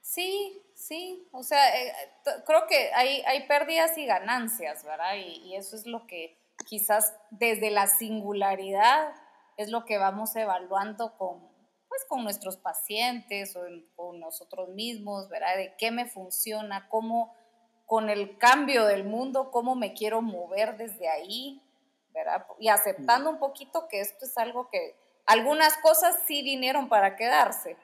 [0.00, 1.92] Sí, sí, o sea, eh,
[2.46, 5.16] creo que hay, hay pérdidas y ganancias, ¿verdad?
[5.16, 9.14] Y, y eso es lo que quizás desde la singularidad
[9.56, 11.45] es lo que vamos evaluando con,
[11.96, 13.62] pues, con nuestros pacientes o
[13.94, 15.56] con nosotros mismos, ¿verdad?
[15.56, 17.34] De qué me funciona, cómo
[17.86, 21.62] con el cambio del mundo, cómo me quiero mover desde ahí,
[22.10, 22.46] ¿verdad?
[22.58, 27.76] Y aceptando un poquito que esto es algo que algunas cosas sí vinieron para quedarse,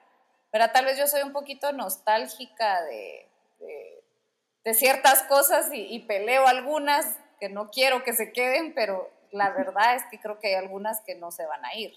[0.51, 3.29] pero tal vez yo soy un poquito nostálgica de,
[4.65, 9.51] de, ciertas cosas y, y peleo algunas que no quiero que se queden, pero la
[9.51, 11.95] verdad es que creo que hay algunas que no se van a ir,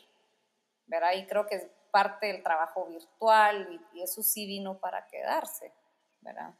[0.87, 1.13] ¿verdad?
[1.13, 5.71] Y creo que parte del trabajo virtual y, eso sí vino para quedarse,
[6.19, 6.53] ¿verdad?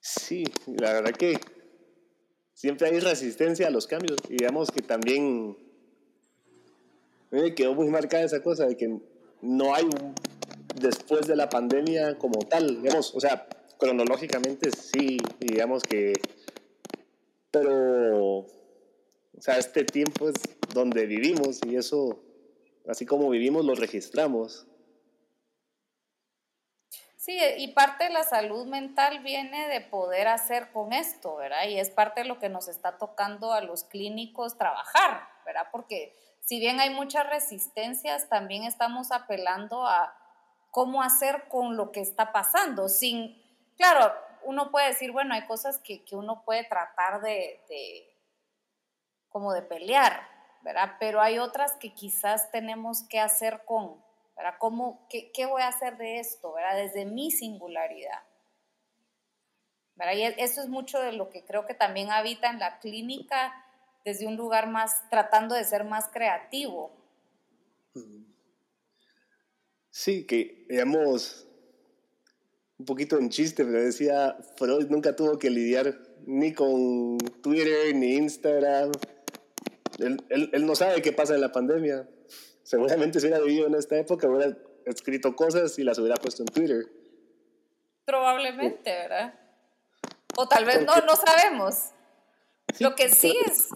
[0.00, 1.38] Sí, la verdad que
[2.54, 5.58] siempre hay resistencia a los cambios y digamos que también
[7.30, 8.98] me quedó muy marcada esa cosa de que
[9.42, 9.86] no hay
[10.76, 13.46] después de la pandemia como tal, digamos, o sea,
[13.78, 16.14] cronológicamente sí, digamos que,
[17.50, 18.46] pero, o
[19.38, 20.36] sea, este tiempo es
[20.72, 22.24] donde vivimos y eso,
[22.88, 24.66] así como vivimos, lo registramos.
[27.16, 31.66] Sí, y parte de la salud mental viene de poder hacer con esto, ¿verdad?
[31.68, 35.66] Y es parte de lo que nos está tocando a los clínicos trabajar, ¿verdad?
[35.70, 40.16] Porque si bien hay muchas resistencias, también estamos apelando a
[40.70, 43.36] cómo hacer con lo que está pasando, sin,
[43.76, 48.16] claro, uno puede decir, bueno, hay cosas que, uno puede tratar de, de,
[49.28, 50.37] como de pelear,
[50.68, 50.96] ¿verdad?
[51.00, 54.04] Pero hay otras que quizás tenemos que hacer con,
[54.36, 54.56] ¿verdad?
[54.58, 56.76] ¿Cómo, qué, qué, voy a hacer de esto, ¿verdad?
[56.76, 58.22] Desde mi singularidad.
[59.96, 60.12] ¿verdad?
[60.12, 63.54] Y eso es mucho de lo que creo que también habita en la clínica
[64.04, 66.92] desde un lugar más, tratando de ser más creativo.
[69.88, 71.48] Sí, que digamos,
[72.76, 78.16] un poquito en chiste, pero decía, Freud nunca tuvo que lidiar ni con Twitter ni
[78.16, 78.92] Instagram.
[79.98, 82.08] Él, él, él no sabe qué pasa en la pandemia
[82.68, 86.48] seguramente si hubiera vivido en esta época hubiera escrito cosas y las hubiera puesto en
[86.48, 86.86] Twitter.
[88.04, 89.34] Probablemente, ¿verdad?
[90.36, 91.92] O tal vez no, no sabemos.
[92.78, 93.70] Lo que sí es,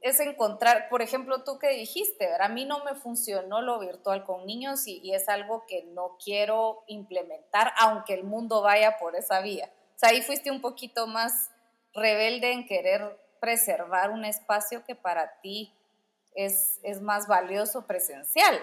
[0.00, 2.50] es encontrar, por ejemplo, tú que dijiste, ¿verdad?
[2.50, 6.16] A mí no me funcionó lo virtual con niños y, y, es algo que no
[6.22, 9.70] quiero implementar, aunque el mundo vaya por esa vía.
[9.94, 11.50] O sea, ahí fuiste un poquito más
[11.92, 15.74] rebelde en querer preservar un espacio que para ti
[16.34, 18.58] es, es más valioso presencial.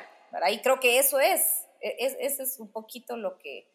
[0.51, 3.67] Y creo que eso es, e, es, ese es un poquito lo que,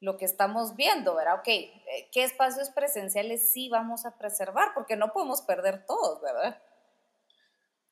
[0.00, 1.40] lo que estamos viendo, ¿verdad?
[1.40, 4.68] Ok, eh, ¿qué espacios presenciales sí vamos a preservar?
[4.74, 6.62] Porque no podemos perder todos, ¿verdad?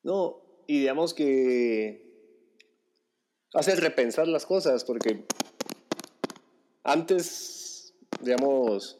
[0.01, 2.09] No, y digamos que
[3.53, 5.25] hace repensar las cosas, porque
[6.83, 8.99] antes, digamos,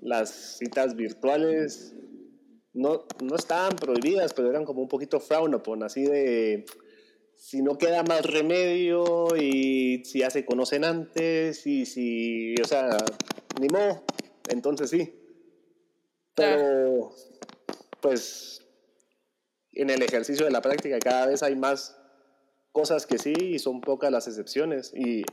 [0.00, 1.94] las citas virtuales
[2.74, 6.64] no, no estaban prohibidas, pero eran como un poquito frown upon, así de
[7.36, 12.96] si no queda más remedio y si ya se conocen antes y si, o sea,
[13.60, 14.04] ni modo,
[14.48, 15.18] entonces sí.
[16.34, 17.12] Pero,
[18.00, 18.64] pues,
[19.72, 21.98] en el ejercicio de la práctica cada vez hay más
[22.70, 24.92] cosas que sí y son pocas las excepciones.
[24.94, 25.24] Y,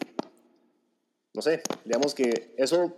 [1.34, 2.96] no sé, digamos que eso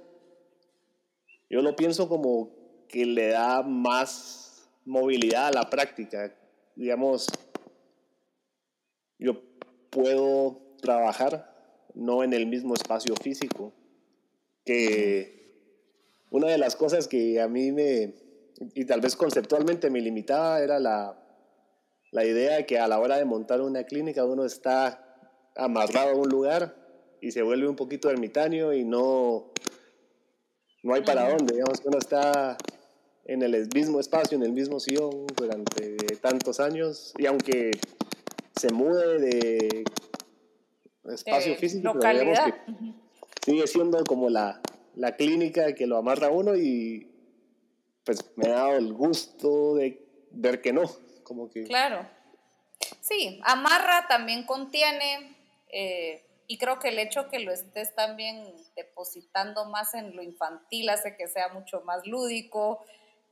[1.49, 2.60] yo lo pienso como
[2.91, 6.35] que le da más movilidad a la práctica.
[6.75, 7.27] Digamos,
[9.17, 9.41] yo
[9.89, 11.51] puedo trabajar
[11.93, 13.73] no en el mismo espacio físico,
[14.65, 15.41] que
[16.29, 18.15] una de las cosas que a mí me,
[18.73, 21.17] y tal vez conceptualmente me limitaba, era la,
[22.11, 25.17] la idea de que a la hora de montar una clínica uno está
[25.55, 26.75] amarrado a un lugar
[27.21, 29.51] y se vuelve un poquito ermitaño y no,
[30.83, 32.57] no hay para dónde, digamos que uno está
[33.31, 37.13] en el mismo espacio, en el mismo sillón durante tantos años.
[37.17, 37.71] Y aunque
[38.55, 39.83] se mude de
[41.13, 41.93] espacio físico,
[43.43, 44.61] sigue siendo como la,
[44.95, 47.07] la clínica que lo amarra uno y
[48.03, 50.83] pues me ha dado el gusto de ver que no,
[51.23, 51.63] como que...
[51.63, 52.07] Claro.
[52.99, 55.37] Sí, amarra también contiene,
[55.71, 60.89] eh, y creo que el hecho que lo estés también depositando más en lo infantil
[60.89, 62.83] hace que sea mucho más lúdico,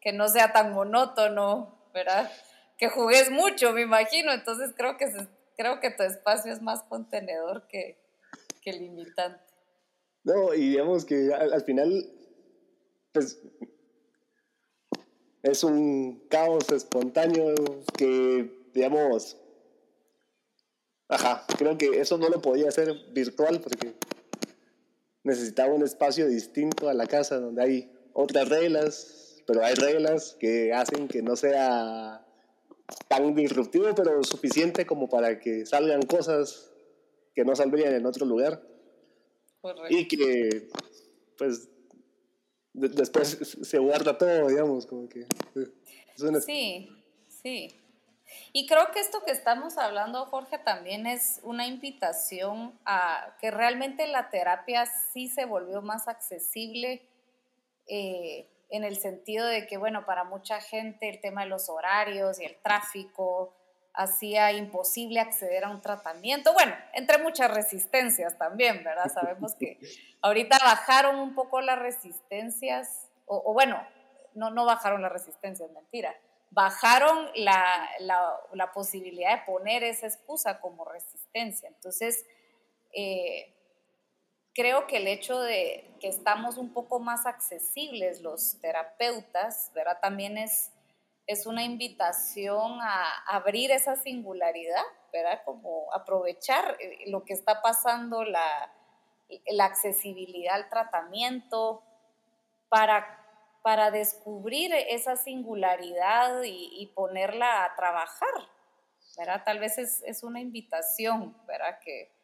[0.01, 2.31] que no sea tan monótono, ¿verdad?
[2.77, 5.05] Que jugues mucho, me imagino, entonces creo que,
[5.57, 7.97] creo que tu espacio es más contenedor que,
[8.61, 9.43] que limitante.
[10.23, 12.11] No, y digamos que al, final,
[13.11, 13.39] pues,
[15.43, 17.53] es un caos espontáneo
[17.97, 19.37] que, digamos,
[21.07, 23.93] ajá, creo que eso no lo podía hacer virtual porque
[25.23, 29.18] necesitaba un espacio distinto a la casa donde hay otras reglas,
[29.49, 32.23] pero hay reglas que hacen que no sea
[33.07, 36.71] tan disruptivo, pero suficiente como para que salgan cosas
[37.33, 38.61] que no saldrían en otro lugar.
[39.89, 40.69] Y que,
[41.35, 41.67] pues,
[42.73, 45.21] después se guarda todo, digamos, como que...
[45.21, 46.87] Eh, sí,
[47.27, 47.75] sí.
[48.53, 54.05] Y creo que esto que estamos hablando, Jorge, también es una invitación a que realmente
[54.05, 57.01] la terapia sí se volvió más accesible.
[57.87, 62.39] Eh, en el sentido de que, bueno, para mucha gente el tema de los horarios
[62.39, 63.53] y el tráfico
[63.93, 66.53] hacía imposible acceder a un tratamiento.
[66.53, 69.11] Bueno, entre muchas resistencias también, ¿verdad?
[69.13, 69.79] Sabemos que
[70.21, 73.85] ahorita bajaron un poco las resistencias, o, bueno,
[74.35, 76.15] no, no bajaron las resistencias, mentira.
[76.51, 81.67] Bajaron la, la, posibilidad de poner esa excusa como resistencia.
[81.69, 82.25] Entonces,
[82.91, 83.53] eh,
[84.59, 89.99] creo que el hecho de que estamos un poco más accesibles los terapeutas, ¿verdad?
[90.01, 90.73] También es,
[91.27, 94.83] es una invitación a abrir esa singularidad,
[95.13, 95.43] ¿verdad?
[95.45, 98.69] Como aprovechar eh, lo que está pasando, la,
[99.47, 101.81] la accesibilidad al tratamiento,
[102.67, 103.17] para,
[103.61, 108.49] para descubrir esa singularidad y, ponerla a trabajar,
[109.17, 109.41] ¿verdad?
[109.45, 111.79] Tal vez es, es una invitación, ¿verdad?
[111.79, 112.18] Que,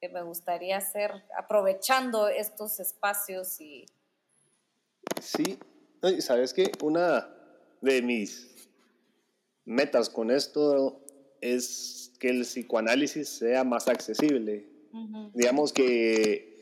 [0.00, 3.86] que me gustaría hacer aprovechando estos espacios y...
[5.20, 5.58] Sí,
[6.20, 7.28] sabes que una
[7.80, 8.68] de mis
[9.64, 11.00] metas con esto
[11.40, 14.68] es que el psicoanálisis sea más accesible.
[15.34, 16.56] Digamos que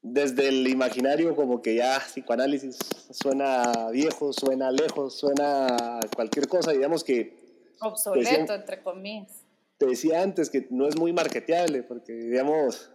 [0.00, 2.78] desde el imaginario como que ya psicoanálisis
[3.10, 7.40] suena viejo, suena lejos, suena cualquier cosa, digamos que...
[7.80, 9.41] Obsoleto, entre comillas
[9.82, 12.92] te decía antes que no es muy marketeable, porque digamos,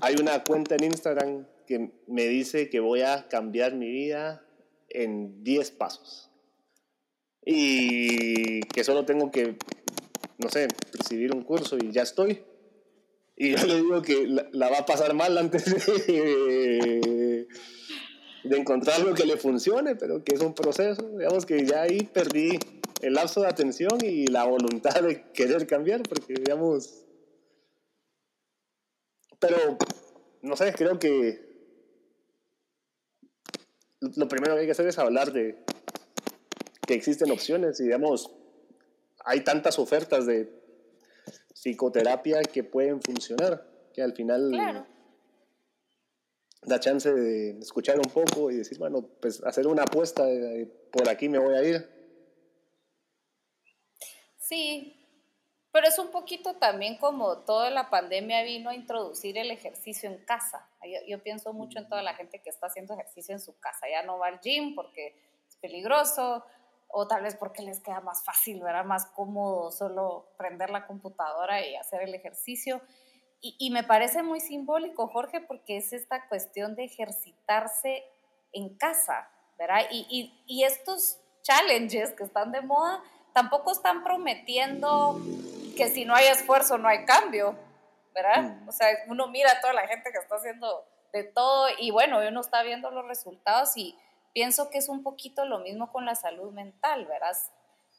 [0.00, 4.42] hay una cuenta en Instagram que me dice que voy a cambiar mi vida
[4.88, 6.30] en 10 pasos.
[7.44, 9.58] Y que solo tengo que,
[10.38, 12.42] no sé, recibir un curso y ya estoy.
[13.36, 15.66] Y yo le digo que la, va a pasar mal antes
[16.06, 17.46] de,
[18.44, 21.02] de encontrar algo que le funcione, pero que es un proceso.
[21.18, 22.58] Digamos que ya ahí perdí
[23.02, 27.04] el lapso de atención y la voluntad de querer cambiar, porque digamos...
[29.38, 29.76] Pero,
[30.40, 31.52] no sé, creo que
[34.16, 35.58] lo primero que hay que hacer es hablar de
[36.86, 38.30] que existen opciones y digamos,
[39.24, 40.48] hay tantas ofertas de
[41.54, 44.86] psicoterapia que pueden funcionar, que al final
[46.62, 50.24] da chance de escuchar un poco y decir, bueno, pues hacer una apuesta,
[50.90, 52.01] por aquí me voy a ir.
[54.52, 54.94] Sí,
[55.72, 60.22] pero es un poquito también como toda la pandemia vino a introducir el ejercicio en
[60.26, 60.68] casa.
[61.08, 63.86] Yo, pienso mucho en toda la gente que está haciendo ejercicio en su casa.
[63.88, 65.16] Ya no va al gym porque
[65.48, 66.44] es peligroso
[66.88, 68.84] o tal vez porque les queda más fácil, ¿verdad?
[68.84, 72.82] Más cómodo solo prender la computadora y hacer el ejercicio.
[73.40, 78.04] Y, me parece muy simbólico, Jorge, porque es esta cuestión de ejercitarse
[78.52, 79.86] en casa, ¿verdad?
[79.90, 83.02] Y, y estos challenges que están de moda
[83.32, 85.20] tampoco están prometiendo
[85.76, 87.56] que si no hay esfuerzo no hay cambio,
[88.14, 88.42] ¿verdad?
[88.42, 88.68] Mm.
[88.68, 92.20] O sea, uno mira a toda la gente que está haciendo de todo y bueno,
[92.26, 93.98] uno está viendo los resultados y
[94.32, 97.36] pienso que es un poquito lo mismo con la salud mental, ¿verdad?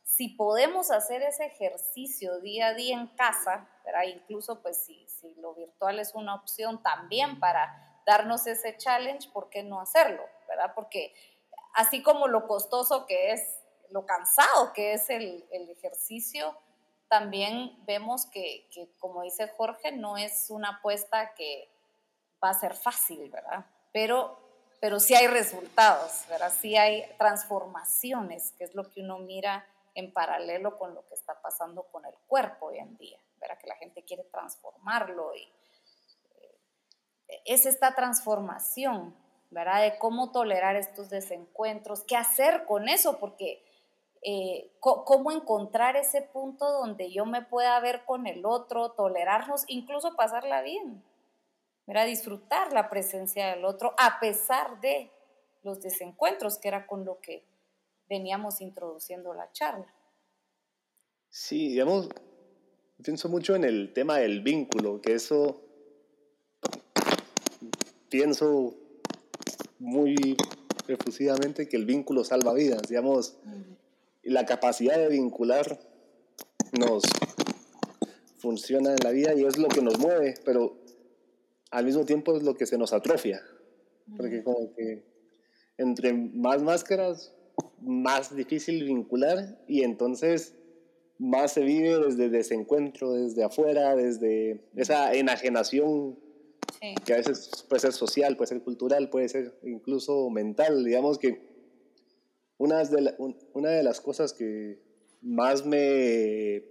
[0.04, 4.04] Si podemos hacer ese ejercicio día a día en casa, ¿verdad?
[4.04, 9.50] Incluso pues si, si lo virtual es una opción también para darnos ese challenge, ¿por
[9.50, 10.24] qué no hacerlo?
[10.48, 10.74] ¿Verdad?
[10.76, 11.14] Porque
[11.74, 13.63] así como lo costoso que es
[13.94, 16.58] lo cansado que es el, ejercicio,
[17.08, 18.68] también vemos que,
[18.98, 21.70] como dice Jorge, no es una apuesta que
[22.44, 23.66] va a ser fácil, ¿verdad?
[23.92, 24.40] Pero,
[24.82, 26.52] pero sí hay resultados, ¿verdad?
[26.60, 31.40] Sí hay transformaciones, que es lo que uno mira en paralelo con lo que está
[31.40, 33.60] pasando con el cuerpo hoy en día, ¿verdad?
[33.60, 35.44] Que la gente quiere transformarlo y
[37.28, 39.16] eh, es esta transformación,
[39.52, 39.84] ¿verdad?
[39.84, 43.63] De cómo tolerar estos desencuentros, qué hacer con eso, porque
[44.26, 50.16] eh, cómo encontrar ese punto donde yo me pueda ver con el otro, tolerarnos, incluso
[50.16, 51.04] pasarla bien,
[51.88, 55.12] era disfrutar la presencia del otro a pesar de
[55.64, 57.44] los desencuentros, que era con lo que
[58.10, 59.94] veníamos introduciendo la charla.
[61.30, 62.10] Sí, digamos,
[63.04, 65.62] pienso mucho en el tema del vínculo, que eso
[68.10, 68.76] pienso
[69.80, 70.38] muy
[70.88, 73.38] efusivamente que el vínculo salva vidas, digamos
[74.24, 75.80] la capacidad de vincular
[76.78, 77.04] nos
[78.38, 80.78] funciona en la vida y es lo que nos mueve, pero
[81.72, 83.42] al mismo tiempo es lo que se nos atrofia.
[84.18, 85.04] Porque como que
[85.78, 87.34] entre más máscaras,
[87.82, 90.56] más difícil vincular y entonces
[91.20, 96.20] más se vive desde desencuentro, desde afuera, desde esa enajenación
[97.06, 100.84] que a veces puede ser social, puede ser cultural, puede ser incluso mental.
[100.84, 101.53] Digamos que
[102.64, 103.14] una de,
[103.54, 104.80] una de las cosas que
[105.22, 106.64] más me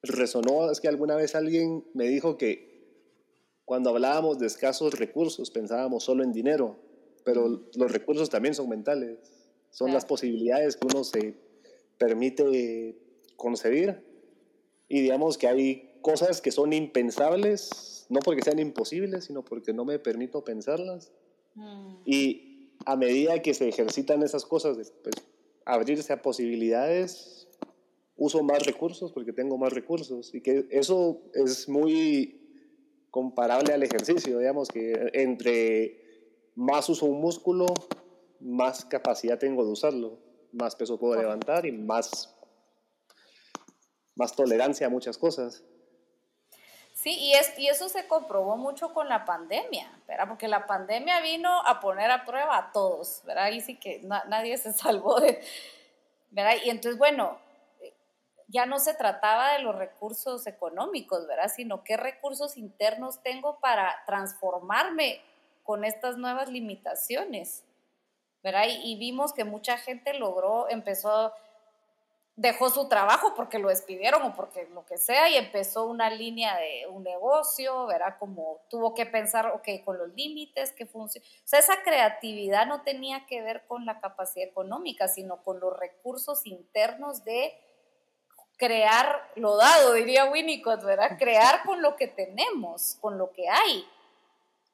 [0.00, 2.70] resonó es que alguna vez alguien me dijo que
[3.64, 6.78] cuando hablábamos de escasos recursos pensábamos solo en dinero,
[7.24, 9.18] pero los recursos también son mentales,
[9.70, 11.34] son las posibilidades que uno se
[11.98, 12.96] permite
[13.36, 14.04] concebir
[14.88, 19.84] y digamos que hay cosas que son impensables, no porque sean imposibles, sino porque no
[19.84, 21.10] me permito pensarlas.
[21.56, 21.94] Mm.
[22.04, 22.51] Y
[22.84, 25.14] a medida que se ejercitan esas cosas, pues,
[25.64, 27.48] abrirse a posibilidades,
[28.16, 30.34] uso más recursos porque tengo más recursos.
[30.34, 32.38] Y que eso es muy
[33.10, 36.02] comparable al ejercicio, digamos que entre
[36.54, 37.66] más uso un músculo,
[38.40, 40.18] más capacidad tengo de usarlo,
[40.52, 42.34] más peso puedo levantar y más,
[44.14, 45.64] más tolerancia a muchas cosas.
[47.02, 50.28] Sí, y, es, y eso se comprobó mucho con la pandemia, ¿verdad?
[50.28, 53.50] Porque la pandemia vino a poner a prueba a todos, ¿verdad?
[53.50, 55.42] Y sí que nadie se salvó de,
[56.30, 56.54] ¿verdad?
[56.64, 57.40] Y entonces, bueno,
[58.46, 61.50] ya no se trataba de los recursos económicos, ¿verdad?
[61.52, 65.20] Sino qué recursos internos tengo para transformarme
[65.64, 67.64] con estas nuevas limitaciones,
[68.44, 68.66] ¿verdad?
[68.68, 71.32] Y, vimos que mucha gente logró, empezó,
[72.36, 76.56] dejó su trabajo porque lo despidieron o porque lo que sea y empezó una línea
[76.56, 78.16] de un negocio, ¿verdad?
[78.18, 81.26] Como tuvo que pensar, ok, con los límites que funciona.
[81.26, 85.78] O sea, esa creatividad no tenía que ver con la capacidad económica, sino con los
[85.78, 87.52] recursos internos de
[88.56, 91.18] crear lo dado, diría Winnicott, ¿verdad?
[91.18, 93.84] Crear con lo que tenemos, con lo que hay.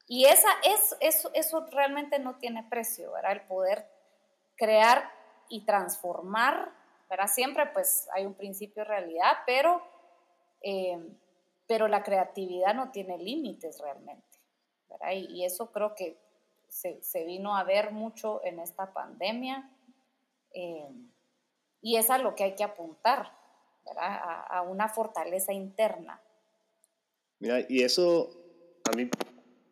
[0.06, 3.32] Y esa, es, eso, eso realmente no tiene precio, ¿verdad?
[3.32, 3.90] El poder
[4.56, 5.10] crear
[5.48, 6.70] y transformar,
[7.08, 7.28] ¿verdad?
[7.28, 9.82] Siempre pues hay un principio de realidad, pero,
[10.62, 10.98] eh,
[11.66, 14.38] pero la creatividad no tiene límites realmente,
[14.88, 15.12] ¿verdad?
[15.12, 16.18] Y, eso creo que
[16.68, 19.70] se, vino a ver mucho en esta pandemia
[20.52, 20.88] eh,
[21.80, 23.32] y es a lo que hay que apuntar,
[23.96, 26.20] a, una fortaleza interna.
[27.38, 28.30] Mira, y eso
[28.84, 29.08] a mí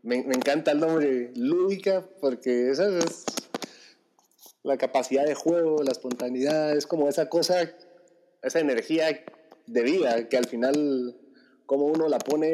[0.03, 3.25] me, encanta el nombre lúdica porque esa es
[4.67, 7.73] la capacidad de juego, la espontaneidad, es como esa cosa,
[8.43, 9.25] esa energía
[9.67, 11.17] de vida que al final,
[11.67, 12.53] como uno la pone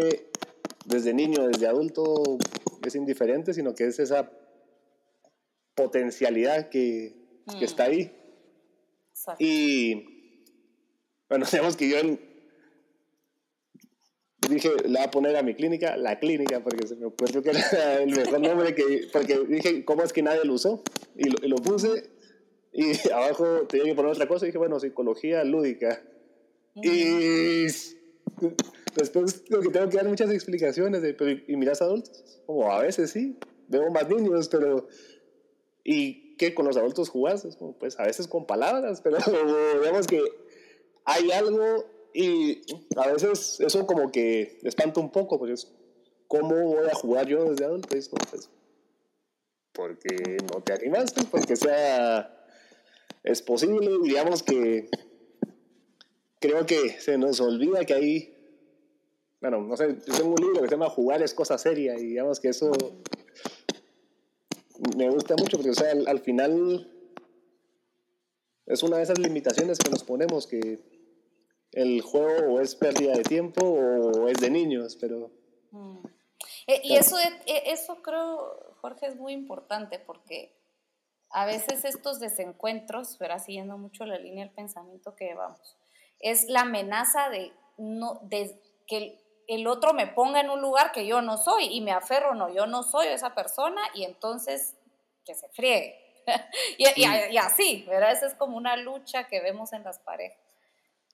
[0.85, 2.39] desde niño, desde adulto,
[2.87, 4.31] es indiferente, sino que es esa
[5.75, 7.65] potencialidad que, que mm.
[7.65, 8.15] está ahí.
[9.39, 10.05] Y
[11.31, 11.97] bueno, sabemos que yo
[14.49, 17.51] dije, le voy a poner a mi clínica la clínica, porque se me ocurrió que
[17.51, 20.83] era el mejor nombre, que, porque dije, ¿cómo es que nadie lo usó?
[21.17, 22.11] Y lo, puse,
[22.73, 26.03] y abajo tenía que poner otra cosa, y dije, bueno, psicología lúdica.
[26.75, 27.65] Y
[28.97, 32.41] después lo que tengo que dar muchas explicaciones, de, pero ¿y miras adultos?
[32.47, 33.37] Como a veces sí,
[33.69, 34.89] veo más niños, pero...
[35.85, 37.47] ¿Y qué con los adultos jugás?
[37.79, 39.19] Pues a veces con palabras, pero
[39.81, 40.23] digamos que
[41.05, 41.85] hay algo
[42.15, 42.63] y
[42.97, 45.73] a veces eso como que espanta un poco, pues
[46.29, 47.89] ¿cómo voy a jugar yo desde adulto?
[47.89, 48.51] pues,
[49.73, 52.47] porque no te animaste, porque sea,
[53.23, 54.89] es posible, digamos que
[56.39, 58.35] creo que se nos olvida que hay,
[59.41, 62.07] bueno, no sé, yo tengo un libro que se llama Jugar es cosa seria y
[62.07, 62.73] digamos que eso
[64.97, 66.91] me gusta mucho porque, o sea, al final
[68.67, 70.81] es una de esas limitaciones que nos ponemos que
[71.73, 75.31] el juego o es pérdida de tiempo o es de niños, pero...
[75.71, 75.99] Mm.
[76.67, 80.57] Eh, y eso, eh, eso creo, Jorge, es muy importante porque
[81.31, 85.77] a veces estos desencuentros, verá, siguiendo mucho la línea del pensamiento que llevamos,
[86.21, 89.19] es la amenaza de, no, de que
[89.49, 92.53] el otro me ponga en un lugar que yo no soy y me aferro, no,
[92.55, 94.77] yo no soy esa persona y entonces
[95.25, 95.99] que se friegue.
[96.79, 98.13] y, y, y, así, ¿verdad?
[98.13, 100.52] Esa es como una lucha que vemos en las parejas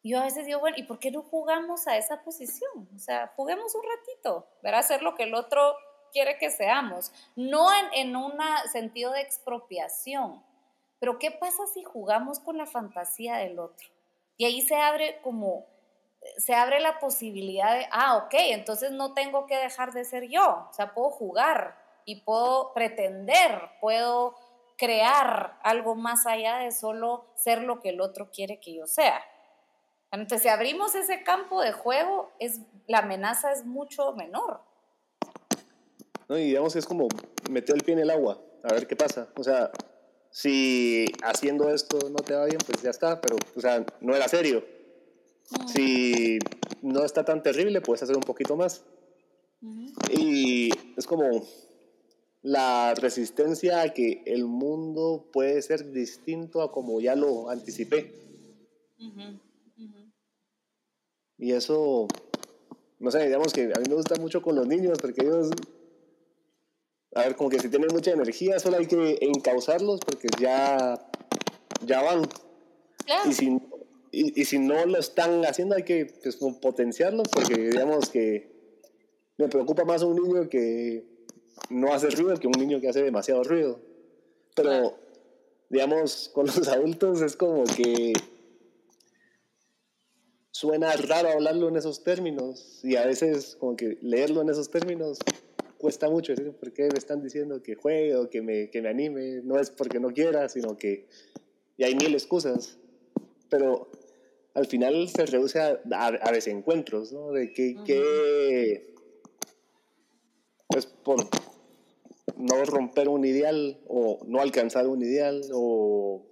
[0.05, 2.89] yo a veces digo, bueno, ¿y por qué no jugamos a esa posición?
[2.95, 5.75] O sea, juguemos un ratito, ver hacer lo que el otro
[6.13, 8.33] quiere que seamos, no en, en un
[8.73, 10.43] sentido de expropiación,
[10.99, 13.89] pero ¿qué pasa si jugamos con la fantasía del otro?
[14.37, 15.67] Y ahí se abre como,
[16.39, 20.67] se abre la posibilidad de, ah, ok, entonces no tengo que dejar de ser yo,
[20.71, 24.35] o sea, puedo jugar y puedo pretender, puedo
[24.77, 29.21] crear algo más allá de solo ser lo que el otro quiere que yo sea.
[30.11, 34.61] Entonces, si abrimos ese campo de juego, es, la amenaza es mucho menor.
[36.29, 37.09] No, y digamos que es como
[37.51, 39.29] meter el pie en el agua, a ver qué pasa.
[39.37, 39.71] O sea,
[40.31, 44.29] si haciendo esto no te va bien, pues ya está, pero, o sea, no era
[44.29, 44.65] serio.
[45.51, 45.69] Mm.
[45.69, 46.39] Si
[46.83, 48.85] no está tan terrible, puedes hacer un poquito más.
[50.11, 51.45] Y es como
[52.43, 58.15] la resistencia a que el mundo puede ser distinto a como ya lo anticipé.
[61.39, 62.09] Y eso,
[62.99, 65.51] no sé, digamos que a mí me gusta mucho con los niños porque ellos,
[67.15, 71.01] a ver, como que si tienen mucha energía, solo hay que encauzarlos porque ya,
[71.87, 72.29] ya van.
[73.27, 73.59] Y, si,
[74.11, 78.51] y, si no lo están haciendo, hay que pues, potenciarlos porque digamos que
[79.39, 81.05] me preocupa más un niño que
[81.71, 83.81] no hace ruido que un niño que hace demasiado ruido.
[84.55, 84.99] Pero,
[85.69, 88.13] digamos, con los adultos es como que
[90.59, 95.19] suena raro hablarlo en esos términos y a veces como que leerlo en esos términos
[95.79, 96.35] cuesta mucho.
[96.35, 99.41] Decir, ¿Por qué me están diciendo que juegue o que me, que me anime?
[99.45, 101.07] No es porque no quiera, sino que...
[101.77, 102.77] Y hay mil excusas.
[103.49, 103.89] Pero
[104.55, 107.31] al final se reduce a, a, desencuentros, ¿no?
[107.31, 108.95] De que, que,
[110.67, 111.25] pues por
[112.37, 116.28] no romper un ideal o no alcanzar un ideal o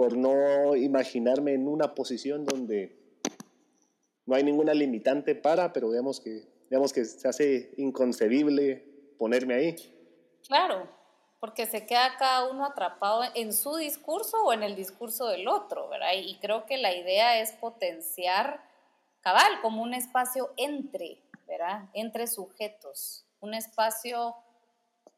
[0.00, 2.96] por no imaginarme en una posición donde
[4.24, 8.82] no hay ninguna limitante para, pero digamos que, digamos que se hace inconcebible
[9.18, 9.76] ponerme ahí.
[10.48, 10.88] Claro,
[11.38, 15.90] porque se queda cada uno atrapado en su discurso o en el discurso del otro,
[15.90, 16.12] ¿verdad?
[16.16, 18.64] Y creo que la idea es potenciar
[19.20, 21.90] cabal como un espacio entre, ¿verdad?
[21.92, 24.34] Entre sujetos, un espacio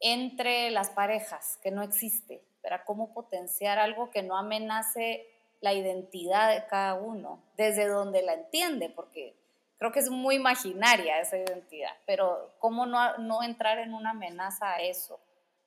[0.01, 2.81] entre las parejas que no existe, ¿verdad?
[2.85, 5.27] Cómo potenciar algo que no amenace
[5.61, 9.35] la identidad de cada uno, desde donde la entiende, porque
[9.77, 14.73] creo que es muy imaginaria esa identidad, pero cómo no, no entrar en una amenaza
[14.73, 15.19] a eso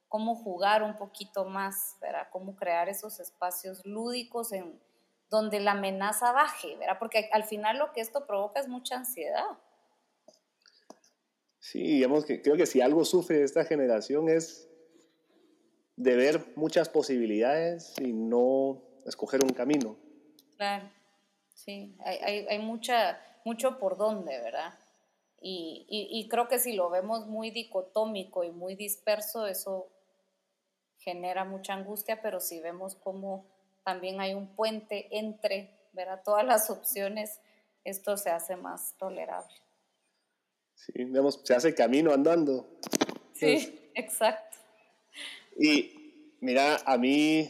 [0.09, 2.29] cómo jugar un poquito más, ¿verdad?
[2.31, 4.81] Cómo crear esos espacios lúdicos en
[5.29, 6.99] donde la amenaza baje, ¿verdad?
[6.99, 9.45] Porque al final lo que esto provoca es mucha ansiedad.
[11.59, 14.66] Sí, digamos que creo que si algo sufre esta generación es
[15.97, 19.97] de ver muchas posibilidades y no escoger un camino.
[20.57, 20.89] Claro,
[21.55, 24.79] sí, hay, hay, hay mucha, mucho por dónde, ¿verdad?
[25.41, 29.89] Y, y, y, creo que si lo vemos muy dicotómico y muy disperso, eso
[30.99, 33.47] genera mucha angustia, pero si vemos cómo
[33.85, 36.21] también hay un puente entre ¿verdad?
[36.25, 37.41] todas las opciones,
[37.85, 39.55] esto se hace más tolerable.
[40.75, 42.67] Sí, digamos, se hace camino andando.
[43.33, 44.56] Sí, exacto.
[45.59, 47.49] Y mira, a mí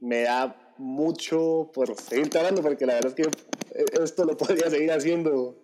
[0.00, 4.90] me da mucho por seguir hablando, porque la verdad es que esto lo podría seguir
[4.92, 5.56] haciendo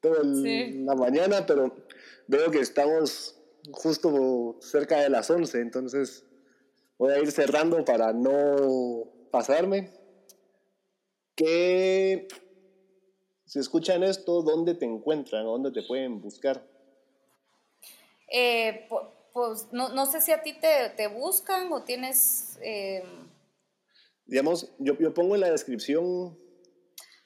[0.00, 1.74] toda la mañana, pero
[2.26, 3.36] veo que estamos
[3.70, 6.24] justo cerca de las 11, entonces
[6.98, 9.90] voy a ir cerrando para no pasarme.
[11.34, 12.28] Que
[13.46, 15.44] si escuchan esto, ¿dónde te encuentran?
[15.44, 16.62] ¿Dónde te pueden buscar?
[18.30, 18.88] Eh,
[19.32, 22.58] pues no, no, sé si a ti te, te buscan o tienes...
[22.62, 23.02] Eh...
[24.26, 26.38] Digamos, yo, yo, pongo en la descripción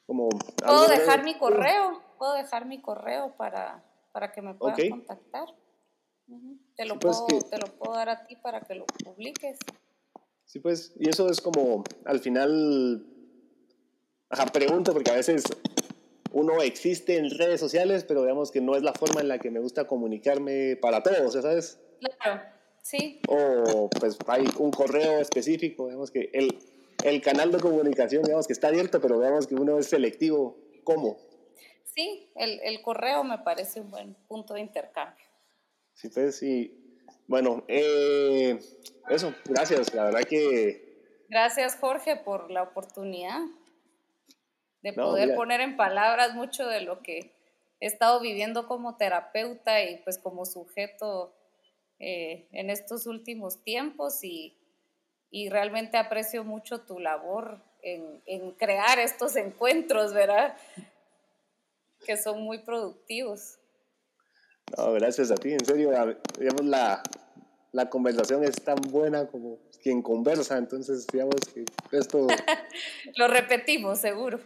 [0.07, 0.29] como...
[0.65, 5.49] Puedo dejar mi correo, puedo dejar mi correo para, para que me puedan contactar.
[6.77, 9.59] Te lo, pues puedo, te lo puedo dar a ti para que lo publiques.
[10.45, 13.07] Sí, pues, y eso es como, al final,
[14.29, 15.45] ajá, pregunto porque a veces
[16.33, 19.51] uno existe en redes sociales, pero digamos que no es la forma en la que
[19.51, 21.81] me gusta comunicarme para todos, ¿sabes?
[22.01, 22.43] Claro,
[22.83, 23.21] sí.
[23.29, 26.59] O pues hay un correo específico, digamos que el,
[27.05, 30.57] el canal de comunicación, digamos que está abierto, pero digamos que uno es selectivo.
[30.85, 31.19] ¿Cómo?
[31.85, 35.27] Sí, el, el correo me parece un buen punto de intercambio.
[35.95, 37.03] Sí, pues, sí.
[37.27, 38.59] Bueno, eh,
[39.09, 39.93] eso, gracias.
[39.95, 41.25] La verdad que...
[41.29, 43.41] Gracias, Jorge, por la oportunidad
[44.83, 47.35] de poder poner en palabras mucho de lo que
[47.81, 51.35] he estado viviendo como terapeuta y pues como sujeto
[51.99, 54.57] eh, en estos últimos tiempos y,
[55.31, 60.57] y, realmente aprecio mucho tu labor en, en crear estos encuentros, ¿verdad?
[62.05, 63.59] Que son muy productivos.
[64.77, 65.91] No, gracias a ti, en serio,
[66.39, 67.03] digamos, la,
[67.73, 72.27] la conversación es tan buena como quien conversa, entonces digamos que esto...
[73.17, 74.41] Lo repetimos, seguro.